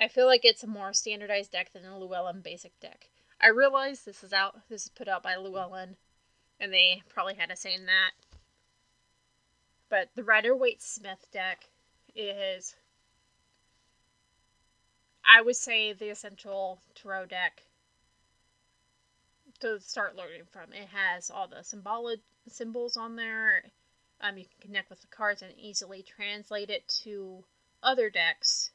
I 0.00 0.08
feel 0.08 0.26
like 0.26 0.44
it's 0.44 0.62
a 0.62 0.68
more 0.68 0.92
standardized 0.92 1.52
deck 1.52 1.72
than 1.72 1.84
the 1.84 1.96
Llewellyn 1.96 2.42
basic 2.42 2.78
deck. 2.80 3.08
I 3.40 3.48
realize 3.48 4.02
this 4.02 4.22
is 4.22 4.32
out 4.32 4.68
this 4.68 4.84
is 4.84 4.88
put 4.88 5.08
out 5.08 5.22
by 5.22 5.36
Llewellyn 5.36 5.96
and 6.60 6.72
they 6.72 7.02
probably 7.08 7.34
had 7.34 7.50
a 7.50 7.56
say 7.56 7.74
in 7.74 7.86
that. 7.86 8.10
But 9.88 10.10
the 10.14 10.24
Rider 10.24 10.54
Waite 10.54 10.82
Smith 10.82 11.26
deck 11.32 11.68
is 12.14 12.74
I 15.24 15.42
would 15.42 15.56
say 15.56 15.92
the 15.92 16.10
essential 16.10 16.80
tarot 16.94 17.26
deck 17.26 17.62
to 19.60 19.80
start 19.80 20.16
learning 20.16 20.42
from. 20.50 20.72
It 20.72 20.88
has 20.88 21.30
all 21.30 21.48
the 21.48 21.62
symbolic 21.62 22.20
symbols 22.48 22.96
on 22.96 23.16
there. 23.16 23.64
Um, 24.20 24.38
you 24.38 24.44
can 24.44 24.68
connect 24.68 24.90
with 24.90 25.00
the 25.00 25.06
cards 25.08 25.42
and 25.42 25.52
easily 25.58 26.02
translate 26.02 26.70
it 26.70 26.86
to 27.04 27.44
other 27.82 28.10
decks 28.10 28.70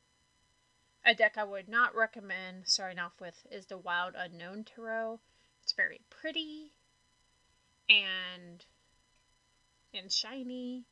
a 1.08 1.16
deck 1.16 1.38
I 1.38 1.46
would 1.46 1.70
not 1.70 1.96
recommend 1.96 2.68
starting 2.68 3.00
off 3.00 3.14
with 3.22 3.48
is 3.50 3.68
the 3.68 3.78
Wild 3.78 4.14
Unknown 4.18 4.66
Tarot. 4.66 5.22
It's 5.64 5.72
very 5.72 6.02
pretty 6.10 6.74
and 7.90 8.66
and 9.94 10.12
shiny, 10.12 10.84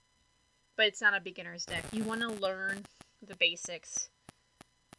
but 0.78 0.86
it's 0.86 1.02
not 1.02 1.14
a 1.14 1.20
beginner's 1.20 1.66
deck. 1.66 1.84
You 1.92 2.06
want 2.06 2.22
to 2.22 2.30
learn 2.30 2.86
the 3.22 3.36
basics 3.36 4.10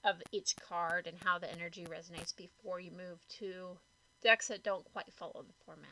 of 0.06 0.22
each 0.30 0.54
card 0.56 1.06
and 1.06 1.16
how 1.24 1.38
the 1.38 1.52
energy 1.52 1.84
resonates 1.84 2.34
before 2.34 2.78
you 2.78 2.92
move 2.92 3.18
to 3.28 3.76
decks 4.22 4.48
that 4.48 4.62
don't 4.62 4.84
quite 4.92 5.12
follow 5.12 5.44
the 5.46 5.64
format. 5.64 5.84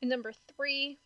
And 0.00 0.08
number 0.08 0.32
three, 0.56 0.98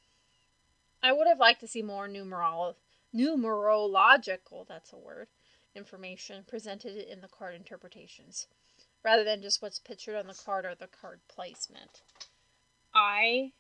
I 1.03 1.13
would 1.13 1.27
have 1.27 1.41
liked 1.41 1.61
to 1.61 1.67
see 1.67 1.83
more 1.83 2.09
numerolo- 2.09 2.77
numerological, 3.15 4.67
that's 4.69 4.93
a 4.93 4.97
word, 4.97 5.27
information 5.75 6.45
presented 6.47 6.97
in 6.97 7.21
the 7.21 7.29
card 7.29 7.57
interpretations, 7.57 8.47
rather 9.03 9.25
than 9.25 9.43
just 9.43 9.61
what's 9.61 9.81
pictured 9.81 10.15
on 10.15 10.29
the 10.29 10.35
card 10.35 10.65
or 10.65 10.77
the 10.77 10.87
card 10.87 11.19
placement. 11.29 12.03
I 12.95 13.53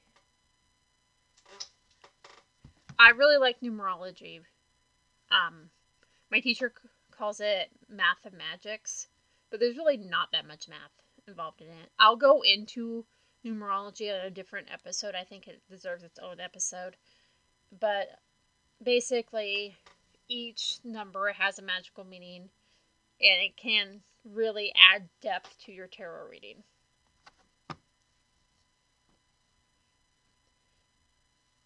I 2.99 3.11
really 3.11 3.39
like 3.39 3.61
numerology. 3.61 4.41
Um, 5.31 5.71
my 6.31 6.41
teacher 6.41 6.73
calls 7.11 7.41
it 7.41 7.71
math 7.89 8.25
of 8.25 8.33
magics, 8.33 9.09
but 9.51 9.61
there's 9.61 9.77
really 9.77 9.97
not 9.97 10.33
that 10.33 10.47
much 10.47 10.69
math 10.69 10.93
involved 11.27 11.61
in 11.61 11.69
it. 11.69 11.91
I'll 11.99 12.17
go 12.17 12.43
into 12.43 13.05
numerology 13.45 14.09
in 14.09 14.27
a 14.27 14.31
different 14.31 14.69
episode. 14.73 15.15
I 15.15 15.25
think 15.25 15.47
it 15.49 15.61
deserves 15.69 16.03
its 16.03 16.19
own 16.19 16.41
episode 16.41 16.97
but 17.81 18.09
basically 18.83 19.77
each 20.29 20.79
number 20.85 21.33
has 21.33 21.59
a 21.59 21.63
magical 21.63 22.05
meaning 22.05 22.49
and 23.21 23.43
it 23.43 23.57
can 23.57 24.01
really 24.25 24.73
add 24.75 25.09
depth 25.21 25.57
to 25.65 25.73
your 25.73 25.87
tarot 25.87 26.29
reading. 26.29 26.63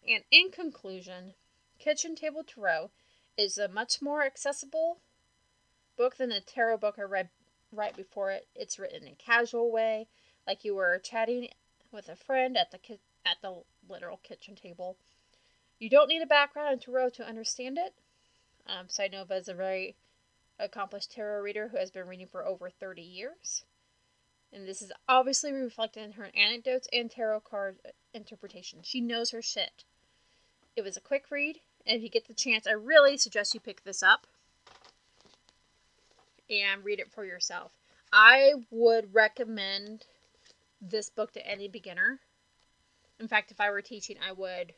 And 0.09 0.25
in 0.31 0.51
conclusion, 0.51 1.35
Kitchen 1.79 2.15
Table 2.15 2.43
Tarot 2.43 2.91
is 3.37 3.59
a 3.59 3.69
much 3.69 4.01
more 4.01 4.25
accessible 4.25 5.01
book 5.99 6.17
than 6.17 6.31
the 6.31 6.41
tarot 6.41 6.79
book 6.79 6.95
I 6.99 7.03
read 7.03 7.29
right 7.71 7.95
before 7.95 8.31
it. 8.31 8.49
It's 8.55 8.79
written 8.79 9.03
in 9.03 9.13
a 9.13 9.17
casual 9.17 9.71
way, 9.71 10.09
like 10.47 10.65
you 10.65 10.75
were 10.75 10.99
chatting 10.99 11.51
with 11.93 12.09
a 12.09 12.17
friend 12.17 12.57
at 12.57 12.71
the 12.71 12.79
ki- 12.79 13.01
at 13.27 13.43
the 13.43 13.65
literal 13.87 14.17
kitchen 14.17 14.55
table. 14.55 14.97
You 15.79 15.91
don't 15.91 16.09
need 16.09 16.23
a 16.23 16.27
background 16.27 16.73
in 16.73 16.79
tarot 16.79 17.11
to 17.11 17.29
understand 17.29 17.77
it. 17.77 17.95
Um, 18.67 18.87
Nova 19.13 19.35
is 19.35 19.49
a 19.49 19.55
very 19.55 19.97
accomplished 20.59 21.13
tarot 21.13 21.43
reader 21.43 21.69
who 21.69 21.77
has 21.77 21.91
been 21.91 22.09
reading 22.09 22.27
for 22.27 22.47
over 22.47 22.71
30 22.71 23.03
years. 23.03 23.65
And 24.51 24.67
this 24.67 24.81
is 24.81 24.91
obviously 25.07 25.53
reflected 25.53 26.03
in 26.03 26.13
her 26.13 26.31
anecdotes 26.35 26.89
and 26.93 27.11
tarot 27.11 27.41
card 27.41 27.79
interpretation. 28.15 28.81
She 28.83 29.03
knows 29.03 29.31
her 29.33 29.43
shit. 29.43 29.85
It 30.79 30.85
was 30.85 30.97
a 30.97 31.01
quick 31.01 31.25
read, 31.33 31.59
and 31.85 31.97
if 31.97 32.05
you 32.05 32.09
get 32.09 32.29
the 32.29 32.35
chance, 32.35 32.65
I 32.65 32.71
really 32.71 33.17
suggest 33.17 33.53
you 33.53 33.59
pick 33.59 33.83
this 33.83 34.01
up 34.01 34.29
and 36.49 36.85
read 36.85 37.01
it 37.01 37.11
for 37.11 37.25
yourself. 37.25 37.73
I 38.13 38.55
would 38.71 39.13
recommend 39.13 40.07
this 40.81 41.11
book 41.11 41.33
to 41.33 41.45
any 41.45 41.67
beginner. 41.67 42.21
In 43.19 43.27
fact, 43.27 43.51
if 43.51 43.61
I 43.61 43.73
were 43.73 43.83
teaching, 43.83 44.19
I 44.25 44.31
would 44.31 44.73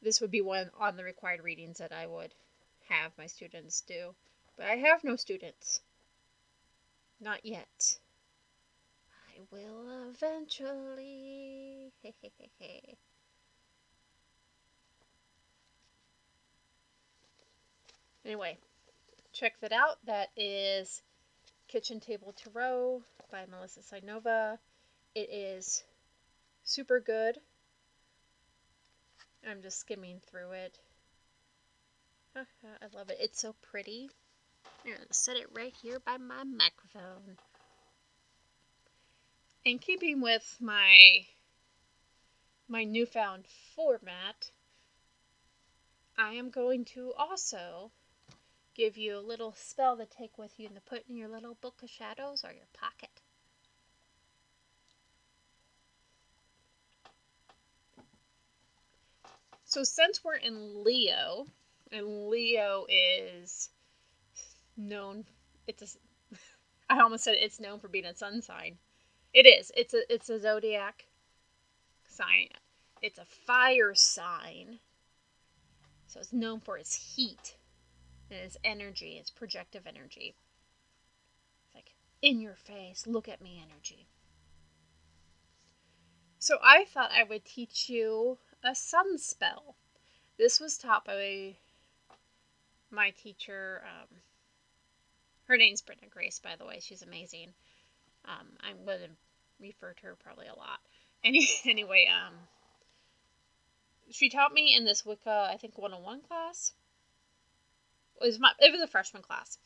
this 0.00 0.20
would 0.20 0.30
be 0.30 0.40
one 0.40 0.70
on 0.78 0.96
the 0.96 1.02
required 1.02 1.42
readings 1.42 1.78
that 1.78 1.90
I 1.90 2.06
would 2.06 2.32
have 2.88 3.18
my 3.18 3.26
students 3.26 3.80
do. 3.80 4.14
But 4.56 4.66
I 4.66 4.76
have 4.76 5.02
no 5.02 5.16
students. 5.16 5.82
Not 7.20 7.44
yet. 7.44 7.98
I 9.28 9.40
will 9.50 10.08
eventually. 10.08 11.90
anyway, 18.24 18.58
check 19.32 19.54
that 19.60 19.72
out. 19.72 19.98
That 20.06 20.28
is 20.36 21.02
Kitchen 21.68 22.00
Table 22.00 22.32
Tarot 22.32 23.02
by 23.30 23.44
Melissa 23.50 23.80
Cynova. 23.80 24.58
It 25.14 25.28
is 25.30 25.84
super 26.64 27.00
good. 27.00 27.38
I'm 29.48 29.62
just 29.62 29.78
skimming 29.78 30.20
through 30.26 30.52
it. 30.52 30.78
I 32.36 32.96
love 32.96 33.10
it. 33.10 33.18
It's 33.20 33.40
so 33.40 33.54
pretty. 33.62 34.10
I'm 34.84 34.92
going 34.92 35.06
to 35.06 35.14
set 35.14 35.36
it 35.36 35.48
right 35.54 35.74
here 35.82 35.98
by 36.00 36.16
my 36.16 36.44
microphone. 36.44 37.36
In 39.64 39.78
keeping 39.78 40.20
with 40.20 40.56
my 40.60 41.26
my 42.68 42.84
newfound 42.84 43.44
format, 43.74 44.50
I 46.16 46.34
am 46.34 46.50
going 46.50 46.84
to 46.86 47.12
also 47.18 47.90
give 48.74 48.96
you 48.96 49.16
a 49.16 49.20
little 49.20 49.54
spell 49.56 49.96
to 49.96 50.06
take 50.06 50.36
with 50.36 50.58
you 50.58 50.66
and 50.66 50.74
to 50.74 50.82
put 50.82 51.04
in 51.08 51.16
your 51.16 51.28
little 51.28 51.56
book 51.60 51.82
of 51.82 51.90
shadows 51.90 52.44
or 52.44 52.52
your 52.52 52.66
pocket. 52.72 53.22
So 59.64 59.82
since 59.82 60.22
we're 60.22 60.36
in 60.36 60.84
Leo, 60.84 61.46
and 61.90 62.28
Leo 62.28 62.86
is 62.88 63.70
known, 64.76 65.24
it's 65.66 65.82
a, 65.82 66.36
I 66.90 67.00
almost 67.00 67.24
said 67.24 67.36
it's 67.38 67.60
known 67.60 67.80
for 67.80 67.88
being 67.88 68.04
a 68.04 68.14
sun 68.14 68.42
sign. 68.42 68.78
It 69.32 69.46
is. 69.46 69.72
It's 69.76 69.94
a 69.94 70.12
it's 70.12 70.30
a 70.30 70.40
zodiac 70.40 71.06
sign. 72.08 72.50
It's 73.02 73.18
a 73.18 73.24
fire 73.24 73.94
sign. 73.94 74.78
So 76.06 76.20
it's 76.20 76.32
known 76.32 76.60
for 76.60 76.78
its 76.78 77.16
heat 77.16 77.56
and 78.30 78.40
its 78.40 78.56
energy, 78.64 79.16
its 79.18 79.30
projective 79.30 79.86
energy. 79.86 80.34
It's 81.64 81.74
like 81.74 81.92
in 82.22 82.40
your 82.40 82.56
face, 82.56 83.06
look 83.06 83.28
at 83.28 83.40
me 83.40 83.62
energy. 83.62 84.06
So 86.38 86.58
I 86.62 86.84
thought 86.84 87.10
I 87.12 87.24
would 87.24 87.44
teach 87.44 87.88
you 87.88 88.38
a 88.62 88.74
sun 88.74 89.18
spell. 89.18 89.76
This 90.36 90.60
was 90.60 90.76
taught 90.76 91.04
by 91.04 91.56
my 92.90 93.10
teacher. 93.10 93.82
Um, 93.84 94.08
her 95.46 95.56
name's 95.56 95.82
Brenda 95.82 96.06
Grace, 96.10 96.38
by 96.38 96.56
the 96.58 96.66
way. 96.66 96.80
She's 96.80 97.02
amazing. 97.02 97.54
Um, 98.26 98.46
I'm 98.60 98.84
going 98.84 99.00
to 99.00 99.08
refer 99.60 99.92
to 99.94 100.06
her 100.06 100.16
probably 100.22 100.46
a 100.46 100.54
lot. 100.54 100.80
Any, 101.22 101.48
anyway, 101.64 102.08
um, 102.14 102.34
she 104.10 104.28
taught 104.28 104.52
me 104.52 104.74
in 104.76 104.84
this 104.84 105.04
Wicca, 105.04 105.48
I 105.50 105.56
think, 105.56 105.78
101 105.78 106.20
class. 106.22 106.72
It 108.24 108.28
was, 108.28 108.40
my, 108.40 108.52
it 108.58 108.72
was 108.72 108.80
a 108.80 108.86
freshman 108.86 109.22
class. 109.22 109.58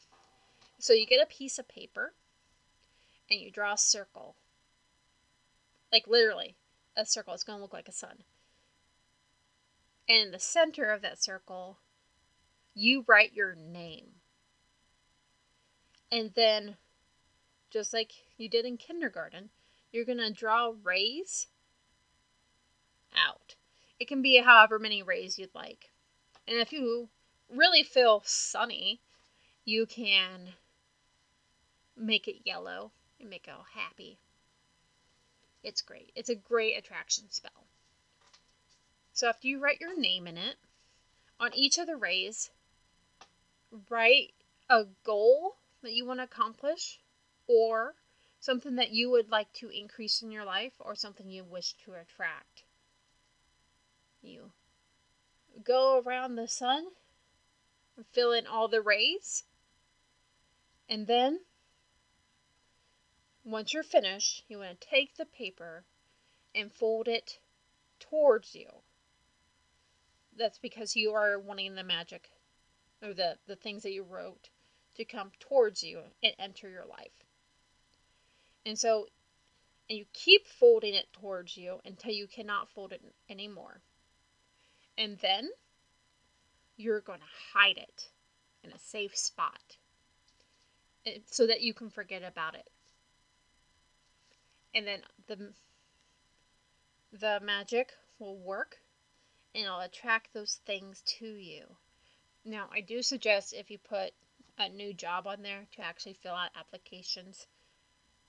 So 0.80 0.92
you 0.92 1.06
get 1.06 1.22
a 1.22 1.26
piece 1.26 1.60
of 1.60 1.68
paper 1.68 2.12
and 3.30 3.40
you 3.40 3.52
draw 3.52 3.74
a 3.74 3.78
circle. 3.78 4.34
Like 5.92 6.08
literally, 6.08 6.56
a 6.96 7.06
circle. 7.06 7.34
It's 7.34 7.44
going 7.44 7.58
to 7.58 7.62
look 7.62 7.72
like 7.72 7.86
a 7.86 7.92
sun. 7.92 8.24
And 10.08 10.26
in 10.26 10.32
the 10.32 10.40
center 10.40 10.90
of 10.90 11.02
that 11.02 11.22
circle, 11.22 11.78
you 12.74 13.04
write 13.06 13.32
your 13.32 13.54
name. 13.54 14.06
And 16.10 16.32
then, 16.34 16.78
just 17.70 17.92
like 17.92 18.10
you 18.38 18.48
did 18.48 18.64
in 18.64 18.76
kindergarten, 18.76 19.50
you're 19.92 20.04
going 20.04 20.18
to 20.18 20.32
draw 20.32 20.72
rays 20.82 21.46
out. 23.16 23.54
It 24.00 24.08
can 24.08 24.20
be 24.20 24.42
however 24.42 24.80
many 24.80 25.00
rays 25.00 25.38
you'd 25.38 25.54
like. 25.54 25.90
And 26.48 26.58
if 26.58 26.72
you 26.72 27.08
really 27.54 27.82
feel 27.82 28.22
sunny, 28.24 29.00
you 29.64 29.86
can 29.86 30.54
make 31.96 32.28
it 32.28 32.42
yellow 32.44 32.92
and 33.20 33.28
make 33.28 33.46
it 33.48 33.50
all 33.50 33.66
happy. 33.74 34.18
It's 35.62 35.82
great. 35.82 36.12
It's 36.14 36.28
a 36.28 36.34
great 36.34 36.76
attraction 36.76 37.30
spell. 37.30 37.66
So 39.12 39.28
after 39.28 39.48
you 39.48 39.58
write 39.58 39.80
your 39.80 39.98
name 39.98 40.26
in 40.26 40.38
it, 40.38 40.56
on 41.40 41.54
each 41.54 41.78
of 41.78 41.86
the 41.86 41.96
rays, 41.96 42.50
write 43.90 44.32
a 44.70 44.84
goal 45.04 45.56
that 45.82 45.92
you 45.92 46.04
want 46.04 46.20
to 46.20 46.24
accomplish 46.24 47.00
or 47.46 47.94
something 48.40 48.76
that 48.76 48.90
you 48.90 49.10
would 49.10 49.30
like 49.30 49.52
to 49.54 49.68
increase 49.68 50.22
in 50.22 50.30
your 50.30 50.44
life 50.44 50.74
or 50.78 50.94
something 50.94 51.28
you 51.28 51.44
wish 51.44 51.74
to 51.84 51.94
attract. 51.94 52.62
You 54.22 54.52
go 55.64 56.00
around 56.04 56.36
the 56.36 56.48
sun 56.48 56.86
and 57.98 58.06
fill 58.12 58.32
in 58.32 58.46
all 58.46 58.68
the 58.68 58.80
rays. 58.80 59.44
And 60.88 61.06
then, 61.06 61.40
once 63.44 63.74
you're 63.74 63.82
finished, 63.82 64.44
you 64.48 64.56
want 64.56 64.80
to 64.80 64.88
take 64.88 65.16
the 65.16 65.26
paper 65.26 65.84
and 66.54 66.72
fold 66.72 67.08
it 67.08 67.38
towards 68.00 68.54
you 68.54 68.70
that's 70.38 70.58
because 70.58 70.96
you 70.96 71.12
are 71.12 71.38
wanting 71.38 71.74
the 71.74 71.82
magic 71.82 72.30
or 73.02 73.12
the, 73.12 73.36
the 73.46 73.56
things 73.56 73.82
that 73.82 73.92
you 73.92 74.04
wrote 74.04 74.48
to 74.96 75.04
come 75.04 75.30
towards 75.40 75.82
you 75.82 76.00
and 76.22 76.32
enter 76.38 76.68
your 76.68 76.86
life. 76.86 77.12
And 78.64 78.78
so, 78.78 79.06
and 79.88 79.98
you 79.98 80.04
keep 80.12 80.46
folding 80.46 80.94
it 80.94 81.06
towards 81.12 81.56
you 81.56 81.80
until 81.84 82.12
you 82.12 82.26
cannot 82.26 82.68
fold 82.70 82.92
it 82.92 83.02
anymore. 83.28 83.80
And 84.96 85.18
then 85.18 85.48
you're 86.78 87.00
going 87.00 87.18
to 87.18 87.58
hide 87.58 87.76
it 87.76 88.08
in 88.64 88.70
a 88.72 88.78
safe 88.78 89.14
spot 89.14 89.76
so 91.26 91.46
that 91.46 91.60
you 91.60 91.74
can 91.74 91.90
forget 91.90 92.22
about 92.22 92.54
it. 92.54 92.70
And 94.74 94.86
then 94.86 95.00
the 95.26 95.52
the 97.12 97.40
magic 97.42 97.92
will 98.18 98.36
work 98.36 98.76
and 99.54 99.64
it'll 99.64 99.80
attract 99.80 100.32
those 100.32 100.60
things 100.66 101.02
to 101.18 101.26
you. 101.26 101.64
Now, 102.44 102.68
I 102.72 102.80
do 102.80 103.02
suggest 103.02 103.54
if 103.54 103.70
you 103.70 103.78
put 103.78 104.12
a 104.58 104.68
new 104.68 104.92
job 104.92 105.26
on 105.26 105.42
there 105.42 105.66
to 105.76 105.82
actually 105.82 106.14
fill 106.14 106.34
out 106.34 106.50
applications, 106.58 107.46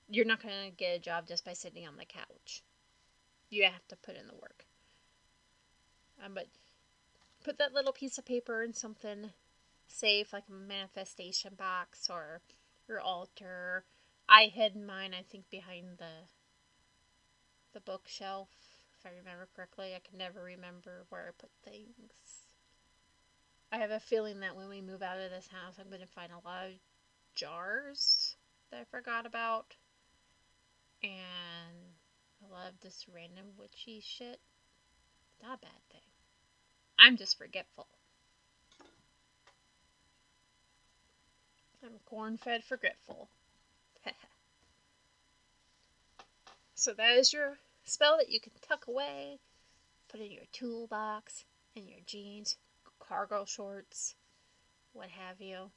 you're 0.08 0.26
not 0.26 0.42
going 0.42 0.70
to 0.70 0.76
get 0.76 0.96
a 0.96 1.00
job 1.00 1.28
just 1.28 1.46
by 1.46 1.54
sitting 1.54 1.88
on 1.88 1.98
the 1.98 2.06
couch. 2.06 2.64
You 3.50 3.64
have 3.64 3.88
to 3.90 3.96
put 3.98 4.16
in 4.16 4.28
the 4.28 4.36
work. 4.36 4.66
Um, 6.24 6.34
but 6.34 6.48
put 7.43 7.58
that 7.58 7.73
little 7.73 7.93
piece 7.93 8.17
of 8.17 8.25
paper 8.25 8.63
in 8.63 8.73
something 8.73 9.32
safe, 9.88 10.34
like 10.34 10.43
a 10.49 10.54
manifestation 10.54 11.56
box 11.56 12.10
or 12.10 12.41
your 12.88 12.99
altar. 12.99 13.86
I 14.28 14.45
hid 14.45 14.75
mine, 14.75 15.13
I 15.17 15.23
think, 15.23 15.49
behind 15.49 15.97
the 15.97 16.28
the 17.71 17.80
bookshelf 17.80 18.49
if 18.99 19.06
I 19.06 19.15
remember 19.15 19.47
correctly. 19.56 19.93
I 19.95 19.99
can 19.99 20.17
never 20.17 20.43
remember 20.43 21.06
where 21.10 21.28
I 21.28 21.32
put 21.39 21.52
things. 21.63 22.47
I 23.71 23.78
have 23.78 23.91
a 23.91 23.99
feeling 23.99 24.39
that 24.39 24.56
when 24.56 24.67
we 24.67 24.82
move 24.82 25.04
out 25.04 25.19
of 25.19 25.30
this 25.30 25.47
house, 25.47 25.75
I'm 25.80 25.89
going 25.89 26.02
to 26.02 26.08
find 26.08 26.32
a 26.32 26.47
lot 26.47 26.65
of 26.65 26.73
jars 27.36 28.36
that 28.71 28.82
I 28.82 28.84
forgot 28.84 29.25
about. 29.25 29.75
And 31.04 31.93
a 32.43 32.52
lot 32.52 32.69
of 32.69 32.80
this 32.82 33.06
random 33.13 33.45
witchy 33.58 34.02
shit. 34.02 34.39
Not 35.41 35.60
a 35.60 35.62
bad 35.62 35.82
thing. 35.91 36.09
I'm 37.00 37.16
just 37.16 37.38
forgetful. 37.38 37.88
I'm 41.84 42.00
corn 42.06 42.38
fed 42.38 42.64
forgetful. 42.64 43.30
so 46.76 46.94
that 46.94 47.16
is 47.16 47.32
your 47.32 47.58
spell 47.86 48.18
that 48.18 48.30
you 48.30 48.42
can 48.42 48.52
tuck 48.68 48.88
away, 48.88 49.40
put 50.10 50.20
in 50.20 50.32
your 50.32 50.44
toolbox, 50.52 51.46
in 51.74 51.88
your 51.88 52.00
jeans, 52.06 52.58
cargo 53.00 53.46
shorts, 53.46 54.16
what 54.92 55.10
have 55.10 55.40
you. 55.40 55.72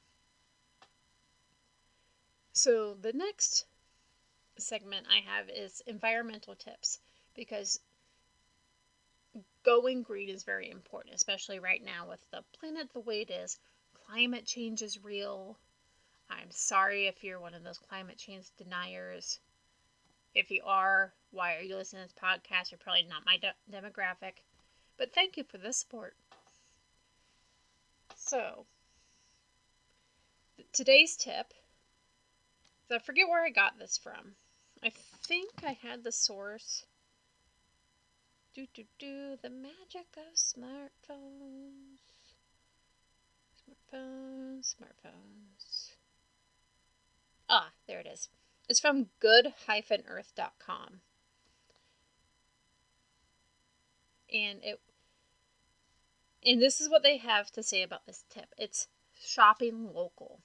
So, 2.51 2.93
the 2.93 3.13
next 3.13 3.65
segment 4.57 5.07
I 5.09 5.21
have 5.27 5.49
is 5.49 5.81
environmental 5.87 6.55
tips 6.55 6.99
because 7.33 7.79
going 9.63 10.03
green 10.03 10.29
is 10.29 10.43
very 10.43 10.69
important, 10.69 11.15
especially 11.15 11.59
right 11.59 11.83
now 11.83 12.07
with 12.09 12.19
the 12.31 12.43
planet 12.59 12.89
the 12.93 12.99
way 12.99 13.21
it 13.21 13.31
is. 13.31 13.59
Climate 14.05 14.45
change 14.45 14.81
is 14.81 15.03
real. 15.03 15.57
I'm 16.29 16.51
sorry 16.51 17.07
if 17.07 17.23
you're 17.23 17.39
one 17.39 17.53
of 17.53 17.63
those 17.63 17.77
climate 17.77 18.17
change 18.17 18.47
deniers. 18.57 19.39
If 20.35 20.51
you 20.51 20.61
are, 20.65 21.13
why 21.31 21.55
are 21.55 21.61
you 21.61 21.75
listening 21.75 22.03
to 22.03 22.07
this 22.07 22.21
podcast? 22.21 22.71
You're 22.71 22.79
probably 22.79 23.03
not 23.03 23.25
my 23.25 23.37
de- 23.37 23.53
demographic. 23.71 24.41
But 24.97 25.13
thank 25.13 25.37
you 25.37 25.43
for 25.43 25.57
the 25.57 25.73
support. 25.73 26.15
So, 28.15 28.65
today's 30.71 31.15
tip, 31.15 31.53
I 32.91 32.99
forget 32.99 33.27
where 33.27 33.43
I 33.43 33.49
got 33.49 33.77
this 33.77 33.97
from. 33.97 34.35
I 34.83 34.91
think 35.23 35.51
I 35.63 35.73
had 35.81 36.03
the 36.03 36.11
source. 36.11 36.85
Do 38.53 38.67
do 38.73 38.83
do 38.99 39.37
the 39.41 39.49
magic 39.49 40.15
of 40.15 40.35
smartphones. 40.35 41.97
Smartphones, 43.57 44.75
smartphones. 44.75 45.95
Ah, 47.49 47.71
there 47.87 47.99
it 47.99 48.05
is. 48.05 48.29
It's 48.69 48.79
from 48.79 49.09
good-earth.com. 49.19 51.01
And 54.31 54.63
it 54.63 54.79
and 56.45 56.61
this 56.61 56.81
is 56.81 56.89
what 56.89 57.03
they 57.03 57.17
have 57.17 57.51
to 57.53 57.63
say 57.63 57.81
about 57.81 58.05
this 58.05 58.25
tip. 58.29 58.53
It's 58.57 58.87
shopping 59.19 59.93
local. 59.93 60.41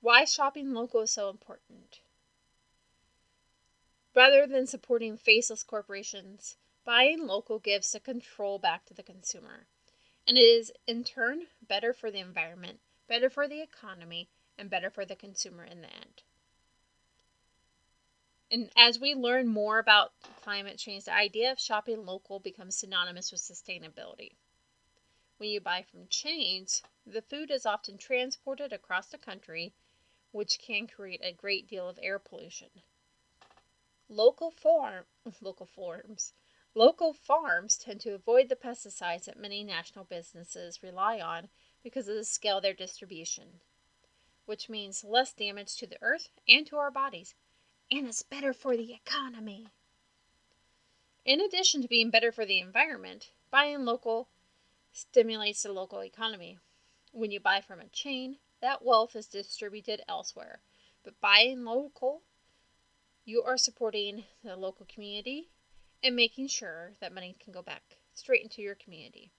Why 0.00 0.24
shopping 0.24 0.72
local 0.72 1.02
is 1.02 1.12
so 1.12 1.28
important. 1.28 2.00
Rather 4.18 4.48
than 4.48 4.66
supporting 4.66 5.16
faceless 5.16 5.62
corporations, 5.62 6.56
buying 6.84 7.24
local 7.24 7.60
gives 7.60 7.92
the 7.92 8.00
control 8.00 8.58
back 8.58 8.84
to 8.84 8.92
the 8.92 9.04
consumer. 9.04 9.68
And 10.26 10.36
it 10.36 10.40
is, 10.40 10.72
in 10.88 11.04
turn, 11.04 11.46
better 11.62 11.92
for 11.92 12.10
the 12.10 12.18
environment, 12.18 12.80
better 13.06 13.30
for 13.30 13.46
the 13.46 13.62
economy, 13.62 14.28
and 14.58 14.68
better 14.68 14.90
for 14.90 15.04
the 15.04 15.14
consumer 15.14 15.62
in 15.62 15.82
the 15.82 15.94
end. 15.94 16.24
And 18.50 18.72
as 18.76 18.98
we 18.98 19.14
learn 19.14 19.46
more 19.46 19.78
about 19.78 20.10
climate 20.42 20.78
change, 20.78 21.04
the 21.04 21.14
idea 21.14 21.52
of 21.52 21.60
shopping 21.60 22.04
local 22.04 22.40
becomes 22.40 22.74
synonymous 22.74 23.30
with 23.30 23.40
sustainability. 23.40 24.32
When 25.36 25.50
you 25.50 25.60
buy 25.60 25.84
from 25.88 26.08
chains, 26.08 26.82
the 27.06 27.22
food 27.22 27.52
is 27.52 27.64
often 27.64 27.98
transported 27.98 28.72
across 28.72 29.06
the 29.06 29.16
country, 29.16 29.74
which 30.32 30.58
can 30.58 30.88
create 30.88 31.20
a 31.22 31.32
great 31.32 31.68
deal 31.68 31.88
of 31.88 32.00
air 32.02 32.18
pollution. 32.18 32.82
Local 34.08 34.50
farm 34.50 35.04
local 35.40 35.66
farms 35.66 36.32
local 36.74 37.12
farms 37.12 37.76
tend 37.76 38.00
to 38.00 38.14
avoid 38.14 38.48
the 38.48 38.56
pesticides 38.56 39.24
that 39.24 39.38
many 39.38 39.64
national 39.64 40.04
businesses 40.04 40.82
rely 40.82 41.20
on 41.20 41.48
because 41.82 42.08
of 42.08 42.14
the 42.14 42.24
scale 42.24 42.58
of 42.58 42.62
their 42.62 42.72
distribution, 42.72 43.60
which 44.46 44.68
means 44.68 45.04
less 45.04 45.32
damage 45.32 45.76
to 45.76 45.86
the 45.86 45.98
earth 46.00 46.28
and 46.48 46.66
to 46.66 46.76
our 46.76 46.90
bodies, 46.90 47.34
and 47.90 48.06
it's 48.06 48.22
better 48.22 48.52
for 48.52 48.76
the 48.76 48.94
economy. 48.94 49.68
In 51.24 51.40
addition 51.40 51.82
to 51.82 51.88
being 51.88 52.10
better 52.10 52.32
for 52.32 52.46
the 52.46 52.60
environment, 52.60 53.32
buying 53.50 53.84
local 53.84 54.28
stimulates 54.92 55.62
the 55.62 55.72
local 55.72 56.02
economy. 56.02 56.58
When 57.12 57.30
you 57.30 57.40
buy 57.40 57.60
from 57.60 57.80
a 57.80 57.88
chain, 57.88 58.38
that 58.60 58.84
wealth 58.84 59.16
is 59.16 59.26
distributed 59.26 60.02
elsewhere. 60.08 60.60
But 61.02 61.20
buying 61.20 61.64
local, 61.64 62.22
you 63.28 63.42
are 63.42 63.58
supporting 63.58 64.24
the 64.42 64.56
local 64.56 64.86
community 64.86 65.50
and 66.02 66.16
making 66.16 66.48
sure 66.48 66.92
that 66.98 67.12
money 67.12 67.36
can 67.38 67.52
go 67.52 67.60
back 67.60 67.82
straight 68.14 68.42
into 68.42 68.62
your 68.62 68.74
community. 68.74 69.30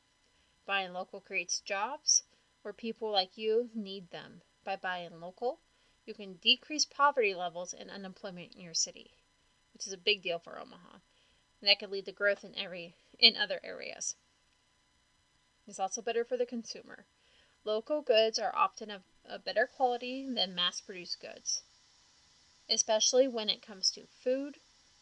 Buying 0.68 0.94
local 0.94 1.20
creates 1.20 1.60
jobs 1.62 2.22
where 2.62 2.72
people 2.72 3.10
like 3.10 3.36
you 3.36 3.72
need 3.74 4.12
them. 4.12 4.44
By 4.64 4.76
buying 4.76 5.20
local, 5.20 5.60
you 6.06 6.14
can 6.14 6.36
decrease 6.36 6.86
poverty 6.86 7.34
levels 7.34 7.74
and 7.74 7.90
unemployment 7.90 8.54
in 8.54 8.62
your 8.62 8.76
city, 8.76 9.10
which 9.74 9.88
is 9.88 9.94
a 9.94 9.98
big 9.98 10.22
deal 10.22 10.38
for 10.38 10.60
Omaha. 10.60 11.00
And 11.60 11.68
that 11.68 11.80
could 11.80 11.90
lead 11.90 12.06
to 12.06 12.12
growth 12.12 12.44
in 12.44 12.56
every 12.56 12.96
in 13.18 13.36
other 13.36 13.60
areas. 13.64 14.16
It's 15.66 15.80
also 15.80 16.04
better 16.04 16.24
for 16.24 16.38
the 16.38 16.46
consumer. 16.46 17.08
Local 17.64 18.04
goods 18.04 18.38
are 18.38 18.56
often 18.56 18.92
of 18.92 19.02
a 19.26 19.40
better 19.40 19.66
quality 19.66 20.30
than 20.32 20.54
mass 20.54 20.80
produced 20.80 21.20
goods, 21.20 21.64
especially 22.70 23.28
when 23.28 23.50
it 23.50 23.66
comes 23.66 23.90
to 23.92 24.04
food. 24.24 24.58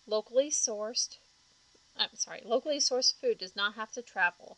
Locally 0.06 0.49
sourced, 0.49 1.17
I'm 1.97 2.15
sorry, 2.15 2.41
locally 2.45 2.77
sourced 2.77 3.13
food 3.13 3.38
does 3.38 3.56
not 3.56 3.75
have 3.75 3.91
to 3.93 4.01
travel, 4.01 4.58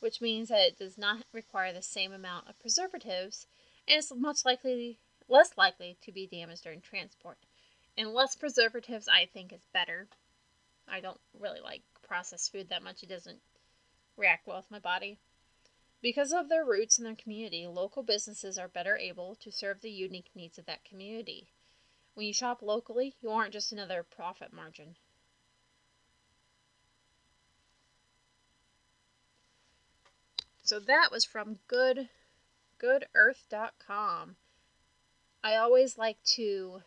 which 0.00 0.20
means 0.20 0.48
that 0.48 0.66
it 0.66 0.78
does 0.78 0.98
not 0.98 1.24
require 1.32 1.72
the 1.72 1.82
same 1.82 2.12
amount 2.12 2.48
of 2.48 2.60
preservatives 2.60 3.46
and 3.88 3.98
is 3.98 4.12
much 4.14 4.44
likely 4.44 4.98
less 5.28 5.56
likely 5.56 5.96
to 6.02 6.12
be 6.12 6.26
damaged 6.26 6.64
during 6.64 6.80
transport. 6.80 7.38
And 7.96 8.12
less 8.12 8.34
preservatives 8.36 9.08
I 9.08 9.26
think 9.26 9.52
is 9.52 9.66
better. 9.72 10.08
I 10.88 11.00
don't 11.00 11.20
really 11.38 11.60
like 11.60 11.82
processed 12.06 12.52
food 12.52 12.68
that 12.68 12.82
much. 12.82 13.02
It 13.02 13.08
doesn't 13.08 13.40
react 14.16 14.46
well 14.46 14.58
with 14.58 14.70
my 14.70 14.78
body. 14.78 15.18
Because 16.02 16.32
of 16.32 16.48
their 16.48 16.64
roots 16.64 16.98
in 16.98 17.04
their 17.04 17.14
community, 17.14 17.66
local 17.66 18.02
businesses 18.02 18.58
are 18.58 18.68
better 18.68 18.96
able 18.96 19.36
to 19.36 19.52
serve 19.52 19.80
the 19.80 19.90
unique 19.90 20.30
needs 20.34 20.58
of 20.58 20.66
that 20.66 20.84
community. 20.84 21.48
When 22.14 22.26
you 22.26 22.32
shop 22.32 22.60
locally, 22.62 23.14
you 23.22 23.30
aren't 23.30 23.52
just 23.52 23.72
another 23.72 24.02
profit 24.02 24.52
margin. 24.52 24.96
So 30.62 30.78
that 30.80 31.10
was 31.10 31.24
from 31.24 31.58
good 31.68 32.08
goodearth.com. 32.80 34.36
I 35.44 35.56
always 35.56 35.98
like 35.98 36.22
to 36.36 36.82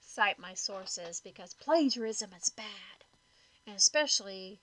cite 0.00 0.38
my 0.38 0.54
sources 0.54 1.20
because 1.20 1.54
plagiarism 1.54 2.30
is 2.32 2.48
bad. 2.48 3.04
And 3.66 3.76
especially 3.76 4.60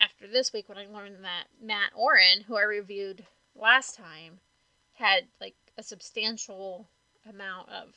after 0.00 0.26
this 0.26 0.52
week 0.52 0.68
when 0.68 0.78
I 0.78 0.86
learned 0.86 1.24
that 1.24 1.44
Mat 1.62 1.92
Auryn, 1.96 2.44
who 2.44 2.56
I 2.56 2.62
reviewed 2.62 3.26
last 3.54 3.96
time 3.96 4.40
had 4.94 5.28
like 5.40 5.54
a 5.78 5.82
substantial 5.82 6.88
amount 7.28 7.68
of 7.68 7.94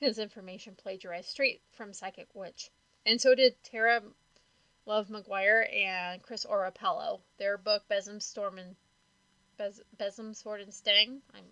his 0.00 0.18
information 0.18 0.74
plagiarized 0.76 1.28
straight 1.28 1.60
from 1.72 1.92
Psychic 1.92 2.28
Witch. 2.34 2.70
And 3.04 3.20
so 3.20 3.34
did 3.34 3.54
Tara 3.62 4.02
Love 4.86 5.10
Maguire 5.10 5.68
and 5.72 6.22
Chris 6.22 6.46
Orapello. 6.46 7.20
Their 7.38 7.58
book 7.58 7.82
Besom 7.88 8.20
Storm 8.20 8.58
and 8.58 8.76
Bes- 9.58 9.82
Besom 9.98 10.34
Sword 10.34 10.60
and 10.60 10.72
Sting. 10.72 11.20
I'm 11.34 11.44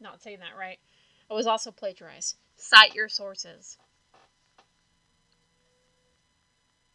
not 0.00 0.22
saying 0.22 0.40
that 0.40 0.58
right. 0.58 0.78
It 1.30 1.34
was 1.34 1.46
also 1.46 1.70
plagiarized. 1.70 2.36
Cite 2.56 2.94
your 2.94 3.08
sources. 3.08 3.78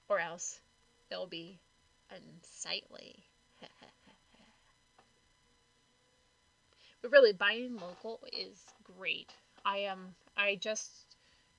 Or 0.09 0.19
else 0.19 0.59
it'll 1.09 1.27
be 1.27 1.59
unsightly. 2.11 3.25
But 7.01 7.11
really, 7.11 7.33
buying 7.33 7.75
local 7.75 8.21
is 8.31 8.63
great. 8.97 9.33
I 9.65 9.87
um 9.87 10.15
I 10.35 10.55
just 10.55 10.89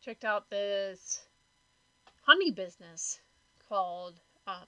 checked 0.00 0.24
out 0.24 0.50
this 0.50 1.24
honey 2.22 2.50
business 2.50 3.20
called 3.68 4.20
um, 4.46 4.66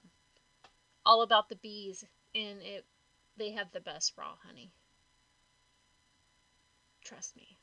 All 1.05 1.21
About 1.21 1.49
the 1.49 1.55
Bees, 1.55 2.05
and 2.33 2.61
it 2.61 2.85
they 3.37 3.51
have 3.51 3.71
the 3.71 3.79
best 3.79 4.13
raw 4.17 4.33
honey. 4.45 4.71
Trust 7.03 7.35
me. 7.35 7.57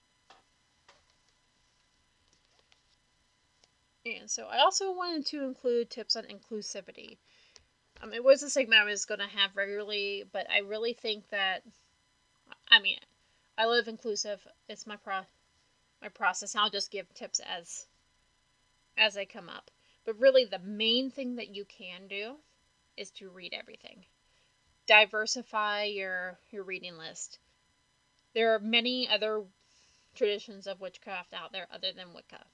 And 4.06 4.30
so 4.30 4.46
I 4.46 4.58
also 4.58 4.92
wanted 4.92 5.26
to 5.26 5.44
include 5.44 5.90
tips 5.90 6.14
on 6.14 6.24
inclusivity. 6.24 7.16
Um, 8.02 8.12
it 8.12 8.22
was 8.22 8.42
a 8.42 8.50
segment 8.50 8.82
I 8.82 8.84
was 8.84 9.06
going 9.06 9.20
to 9.20 9.26
have 9.26 9.56
regularly, 9.56 10.24
but 10.30 10.46
I 10.50 10.58
really 10.58 10.92
think 10.92 11.28
that 11.30 11.62
I 12.70 12.80
mean, 12.80 12.98
I 13.56 13.66
live 13.66 13.88
inclusive. 13.88 14.46
It's 14.68 14.86
my 14.86 14.96
pro 14.96 15.20
my 16.04 16.10
process. 16.10 16.54
I'll 16.54 16.70
just 16.70 16.90
give 16.90 17.12
tips 17.14 17.40
as 17.40 17.86
as 18.96 19.14
they 19.14 19.26
come 19.26 19.48
up. 19.48 19.70
But 20.04 20.20
really 20.20 20.44
the 20.44 20.58
main 20.58 21.10
thing 21.10 21.36
that 21.36 21.54
you 21.54 21.64
can 21.64 22.06
do 22.08 22.36
is 22.96 23.10
to 23.12 23.30
read 23.30 23.54
everything. 23.54 24.04
Diversify 24.86 25.84
your 25.84 26.38
your 26.50 26.62
reading 26.62 26.98
list. 26.98 27.38
There 28.34 28.54
are 28.54 28.60
many 28.60 29.08
other 29.08 29.44
traditions 30.14 30.66
of 30.66 30.80
witchcraft 30.80 31.32
out 31.32 31.52
there 31.52 31.66
other 31.72 31.92
than 31.92 32.12
Wicca. 32.12 32.44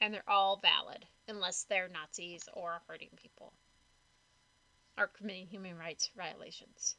And 0.00 0.14
they're 0.14 0.22
all 0.28 0.60
valid 0.62 1.04
unless 1.26 1.64
they're 1.64 1.88
Nazis 1.88 2.48
or 2.52 2.82
hurting 2.86 3.10
people 3.16 3.52
or 4.96 5.08
committing 5.08 5.46
human 5.48 5.76
rights 5.76 6.10
violations. 6.16 6.96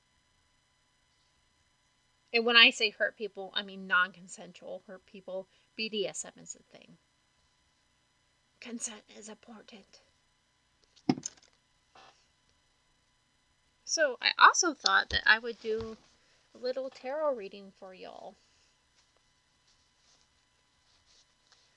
And 2.34 2.46
when 2.46 2.56
I 2.56 2.70
say 2.70 2.92
hurt 2.92 3.18
people, 3.18 3.52
I 3.56 3.64
mean 3.64 3.88
non 3.88 4.12
consensual 4.12 4.84
hurt 4.88 5.06
people. 5.06 5.48
BDSM 5.78 6.42
is 6.42 6.56
a 6.56 6.78
thing. 6.78 6.98
Consent 8.60 9.02
is 9.18 9.30
important. 9.30 10.02
So, 13.86 14.18
I 14.22 14.30
also 14.38 14.76
thought 14.76 15.10
that 15.10 15.24
I 15.26 15.40
would 15.40 15.60
do 15.62 15.98
a 16.54 16.58
little 16.60 16.92
tarot 16.92 17.34
reading 17.34 17.72
for 17.80 17.94
y'all. 17.94 18.36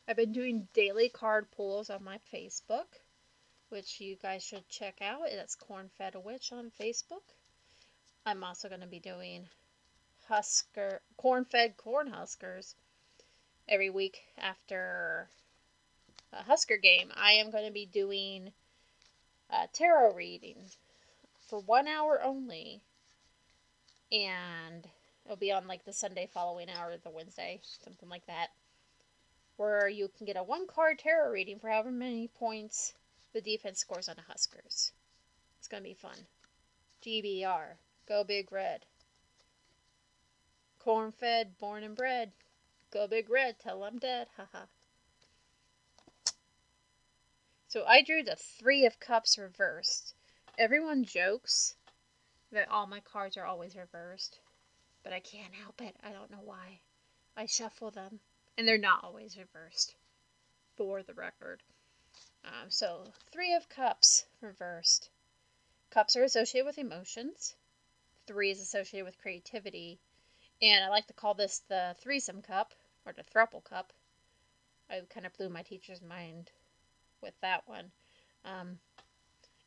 I've 0.07 0.17
been 0.17 0.33
doing 0.33 0.69
daily 0.75 1.09
card 1.09 1.51
pulls 1.53 1.89
on 1.89 2.05
my 2.05 2.19
Facebook, 2.35 3.01
which 3.71 4.01
you 4.01 4.17
guys 4.17 4.43
should 4.45 4.69
check 4.69 5.01
out. 5.01 5.23
That's 5.31 5.55
Corn 5.55 5.89
Fed 5.97 6.15
Witch 6.23 6.53
on 6.53 6.71
Facebook. 6.79 7.23
I'm 8.27 8.45
also 8.45 8.69
going 8.69 8.83
to 8.83 8.87
be 8.87 9.01
doing 9.01 9.49
husker 10.29 11.01
corn-fed 11.17 11.77
corn 11.77 12.09
huskers 12.09 12.75
every 13.69 13.91
week 13.91 14.23
after 14.39 15.29
a 16.33 16.43
Husker 16.43 16.77
game. 16.77 17.13
I 17.15 17.33
am 17.33 17.51
going 17.51 17.67
to 17.67 17.73
be 17.73 17.87
doing 17.87 18.53
a 19.51 19.69
tarot 19.73 20.15
reading 20.15 20.57
for 21.49 21.61
one 21.61 21.87
hour 21.87 22.21
only, 22.23 22.83
and 24.11 24.87
it'll 25.25 25.37
be 25.37 25.53
on 25.53 25.67
like 25.67 25.85
the 25.85 25.93
Sunday 25.93 26.29
following 26.33 26.69
hour, 26.71 26.97
the 26.97 27.11
Wednesday, 27.11 27.61
something 27.63 28.09
like 28.09 28.27
that, 28.27 28.49
where 29.57 29.89
you 29.89 30.09
can 30.17 30.27
get 30.27 30.37
a 30.37 30.43
one 30.43 30.67
card 30.67 30.99
tarot 30.99 31.31
reading 31.31 31.59
for 31.59 31.69
however 31.69 31.91
many 31.91 32.29
points 32.29 32.95
the 33.33 33.41
defense 33.41 33.79
scores 33.79 34.09
on 34.09 34.17
the 34.17 34.23
Huskers. 34.23 34.93
It's 35.59 35.69
going 35.69 35.83
to 35.83 35.89
be 35.89 35.95
fun. 35.95 36.17
GBR. 37.05 37.77
Go 38.07 38.25
Big 38.25 38.53
Red. 38.53 38.85
Corn 40.85 41.13
fed, 41.13 41.59
born 41.59 41.85
and 41.85 41.97
bred. 41.97 42.33
Go 42.91 43.07
big 43.07 43.31
red, 43.31 43.59
till 43.59 43.85
I'm 43.85 43.99
dead. 43.99 44.29
Haha. 44.37 44.67
so 47.73 47.87
I 47.87 48.03
drew 48.03 48.23
the 48.23 48.37
Three 48.37 48.85
of 48.85 49.01
Cups 49.01 49.39
reversed. 49.39 50.15
Everyone 50.59 51.05
jokes 51.05 51.75
that 52.51 52.69
all 52.69 52.87
my 52.87 53.01
cards 53.01 53.39
are 53.39 53.47
always 53.47 53.75
reversed, 53.75 54.41
but 55.03 55.15
I 55.15 55.21
can't 55.21 55.55
help 55.55 55.81
it. 55.81 55.97
I 56.03 56.13
don't 56.13 56.31
know 56.31 56.43
why. 56.45 56.81
I 57.35 57.47
shuffle 57.47 57.91
them, 57.91 58.21
and 58.59 58.69
they're 58.69 58.77
not 58.77 59.03
always 59.05 59.39
reversed, 59.39 59.95
for 60.77 61.03
the 61.03 61.15
record. 61.15 61.63
Um, 62.45 62.69
so, 62.69 63.11
Three 63.31 63.55
of 63.55 63.71
Cups 63.71 64.27
reversed. 64.43 65.09
Cups 65.91 66.15
are 66.15 66.25
associated 66.25 66.67
with 66.67 66.77
emotions, 66.77 67.55
three 68.27 68.51
is 68.51 68.61
associated 68.61 69.07
with 69.07 69.19
creativity. 69.19 69.99
And 70.63 70.85
I 70.85 70.89
like 70.89 71.09
to 71.09 71.13
call 71.13 71.35
this 71.35 71.63
the 71.69 71.97
threesome 72.01 72.41
cup 72.41 72.73
or 73.05 73.13
the 73.13 73.25
thruple 73.25 73.65
cup. 73.65 73.93
I 74.89 75.01
kind 75.13 75.27
of 75.27 75.35
blew 75.35 75.49
my 75.49 75.63
teacher's 75.63 76.01
mind 76.01 76.53
with 77.21 77.35
that 77.43 77.63
one. 77.67 77.91
Um, 78.45 78.79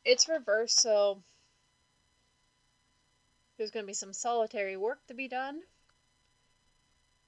it's 0.04 0.28
reversed, 0.28 0.80
so 0.80 1.22
there's 3.58 3.70
going 3.70 3.84
to 3.84 3.88
be 3.88 3.94
some 3.94 4.14
solitary 4.14 4.76
work 4.76 5.06
to 5.08 5.14
be 5.14 5.28
done. 5.28 5.60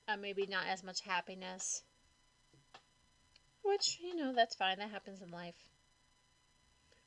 Uh, 0.07 0.17
maybe 0.17 0.47
not 0.47 0.67
as 0.67 0.83
much 0.83 1.03
happiness. 1.03 1.83
Which, 3.63 3.99
you 4.03 4.17
know, 4.17 4.33
that's 4.35 4.55
fine. 4.55 4.79
That 4.79 4.91
happens 4.91 5.21
in 5.21 5.31
life. 5.31 5.57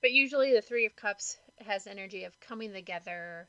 But 0.02 0.12
usually 0.12 0.54
the 0.54 0.62
Three 0.62 0.86
of 0.86 0.96
Cups 0.96 1.38
has 1.66 1.88
energy 1.88 2.24
of 2.26 2.40
coming 2.40 2.74
together 2.74 3.48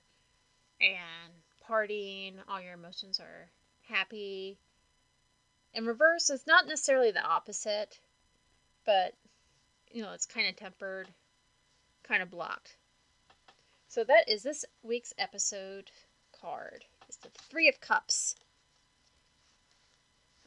and 0.81 1.33
partying. 1.73 2.35
All 2.49 2.61
your 2.61 2.75
emotions 2.75 3.19
are 3.19 3.49
happy. 3.89 4.59
In 5.75 5.87
reverse, 5.87 6.29
it's 6.29 6.47
not 6.47 6.67
necessarily 6.67 7.11
the 7.11 7.25
opposite, 7.25 7.99
but, 8.85 9.15
you 9.91 10.03
know, 10.03 10.13
it's 10.13 10.27
kind 10.27 10.49
of 10.49 10.57
tempered, 10.57 11.09
kind 12.03 12.23
of 12.23 12.31
blocked. 12.31 12.77
So 13.89 14.05
that 14.05 14.29
is 14.29 14.43
this 14.43 14.65
week's 14.83 15.15
episode 15.19 15.91
card. 16.41 16.85
It's 17.09 17.17
the 17.19 17.31
Three 17.51 17.69
of 17.69 17.81
Cups. 17.81 18.35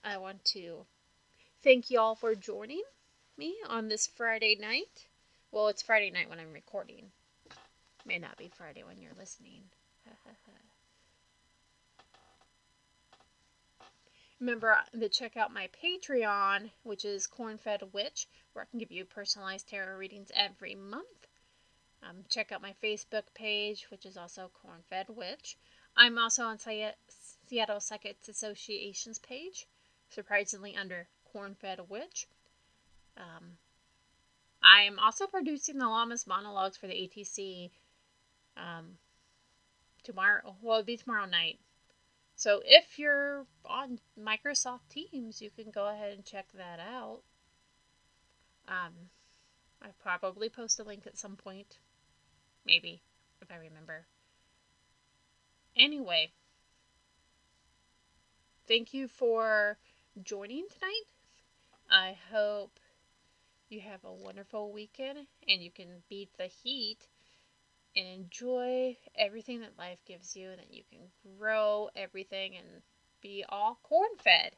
I 0.04 0.18
want 0.18 0.46
to 0.46 0.86
thank 1.64 1.90
y'all 1.90 2.16
for 2.16 2.36
joining 2.36 2.84
me 3.38 3.56
on 3.68 3.88
this 3.88 4.06
Friday 4.06 4.58
night. 4.60 5.08
Well, 5.52 5.70
it's 5.70 5.82
Friday 5.82 6.12
night 6.12 6.30
when 6.30 6.40
I'm 6.40 6.54
recording. 6.54 7.06
May 8.06 8.20
not 8.20 8.38
be 8.38 8.52
Friday 8.56 8.84
when 8.84 9.02
you're 9.02 9.12
listening. 9.18 9.62
Remember 14.39 14.74
uh, 14.74 15.00
to 15.00 15.10
check 15.10 15.38
out 15.38 15.54
my 15.54 15.69
Patreon, 15.84 16.71
which 16.84 17.06
is 17.06 17.28
Cornfed 17.28 17.93
Witch, 17.93 18.28
where 18.54 18.63
I 18.63 18.69
can 18.69 18.80
give 18.80 18.91
you 18.91 19.06
personalized 19.06 19.69
tarot 19.69 19.95
readings 19.98 20.32
every 20.36 20.76
month. 20.76 21.28
Um, 22.04 22.26
check 22.30 22.52
out 22.52 22.62
my 22.62 22.76
Facebook 22.84 23.24
page, 23.34 23.88
which 23.89 24.06
is 24.06 24.17
also 24.17 24.52
Cornfed 24.63 25.10
Witch. 25.10 25.58
I'm 25.98 26.17
also 26.17 26.43
on 26.43 26.60
Seattle 26.60 27.80
Psychics 27.80 28.28
Association's 28.28 29.19
page, 29.19 29.65
surprisingly 30.10 30.76
under 30.76 31.08
Cornfed 31.34 31.88
Witch. 31.89 32.28
Um, 33.17 33.58
I 34.62 34.82
am 34.82 35.00
also 35.00 35.28
producing 35.28 35.78
the 35.78 35.86
Lammas 35.86 36.28
monologues 36.28 36.76
for 36.76 36.88
the 36.88 36.93
ATC 36.93 37.71
um, 38.58 38.98
tomorrow. 40.04 40.56
Well, 40.62 40.80
it'll 40.80 40.86
be 40.86 40.98
tomorrow 40.98 41.26
night. 41.26 41.60
So 42.36 42.62
if 42.65 43.00
you're 43.00 43.45
on 43.65 44.00
Microsoft 44.19 44.89
Teams, 44.89 45.41
you 45.41 45.50
can 45.50 45.71
go 45.71 45.88
ahead 45.88 46.13
and 46.13 46.26
check 46.26 46.48
that 46.54 46.80
out. 46.80 47.21
Um, 48.67 48.93
I 49.82 49.88
probably 50.04 50.50
post 50.50 50.80
a 50.80 50.84
link 50.84 51.08
at 51.08 51.17
some 51.17 51.38
point. 51.38 51.78
Maybe, 52.65 53.02
if 53.41 53.52
I 53.52 53.56
remember. 53.56 54.06
Anyway, 55.78 56.32
thank 58.67 58.93
you 58.93 59.08
for 59.08 59.78
joining 60.21 60.65
tonight. 60.74 61.04
I 61.89 62.17
hope 62.32 62.80
you 63.69 63.82
have 63.82 64.04
a 64.04 64.13
wonderful 64.13 64.71
weekend 64.71 65.19
and 65.48 65.62
you 65.62 65.71
can 65.71 66.04
beat 66.10 66.30
the 66.38 66.45
heat 66.48 67.08
and 67.96 68.08
enjoy 68.08 68.98
everything 69.16 69.62
that 69.62 69.78
life 69.78 70.00
gives 70.06 70.36
you 70.36 70.50
and 70.50 70.60
that 70.60 70.74
you 70.74 70.84
can 70.90 71.00
grow 71.38 71.90
everything 71.96 72.56
and 72.58 72.82
be 73.22 73.44
all 73.50 73.80
corn 73.84 74.10
fed 74.18 74.56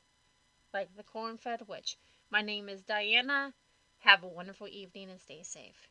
like 0.73 0.95
the 0.95 1.03
corn 1.03 1.37
fed 1.37 1.67
witch. 1.67 1.97
My 2.29 2.41
name 2.41 2.69
is 2.69 2.81
Diana. 2.83 3.53
Have 3.99 4.23
a 4.23 4.27
wonderful 4.27 4.67
evening 4.67 5.09
and 5.09 5.19
stay 5.21 5.43
safe. 5.43 5.87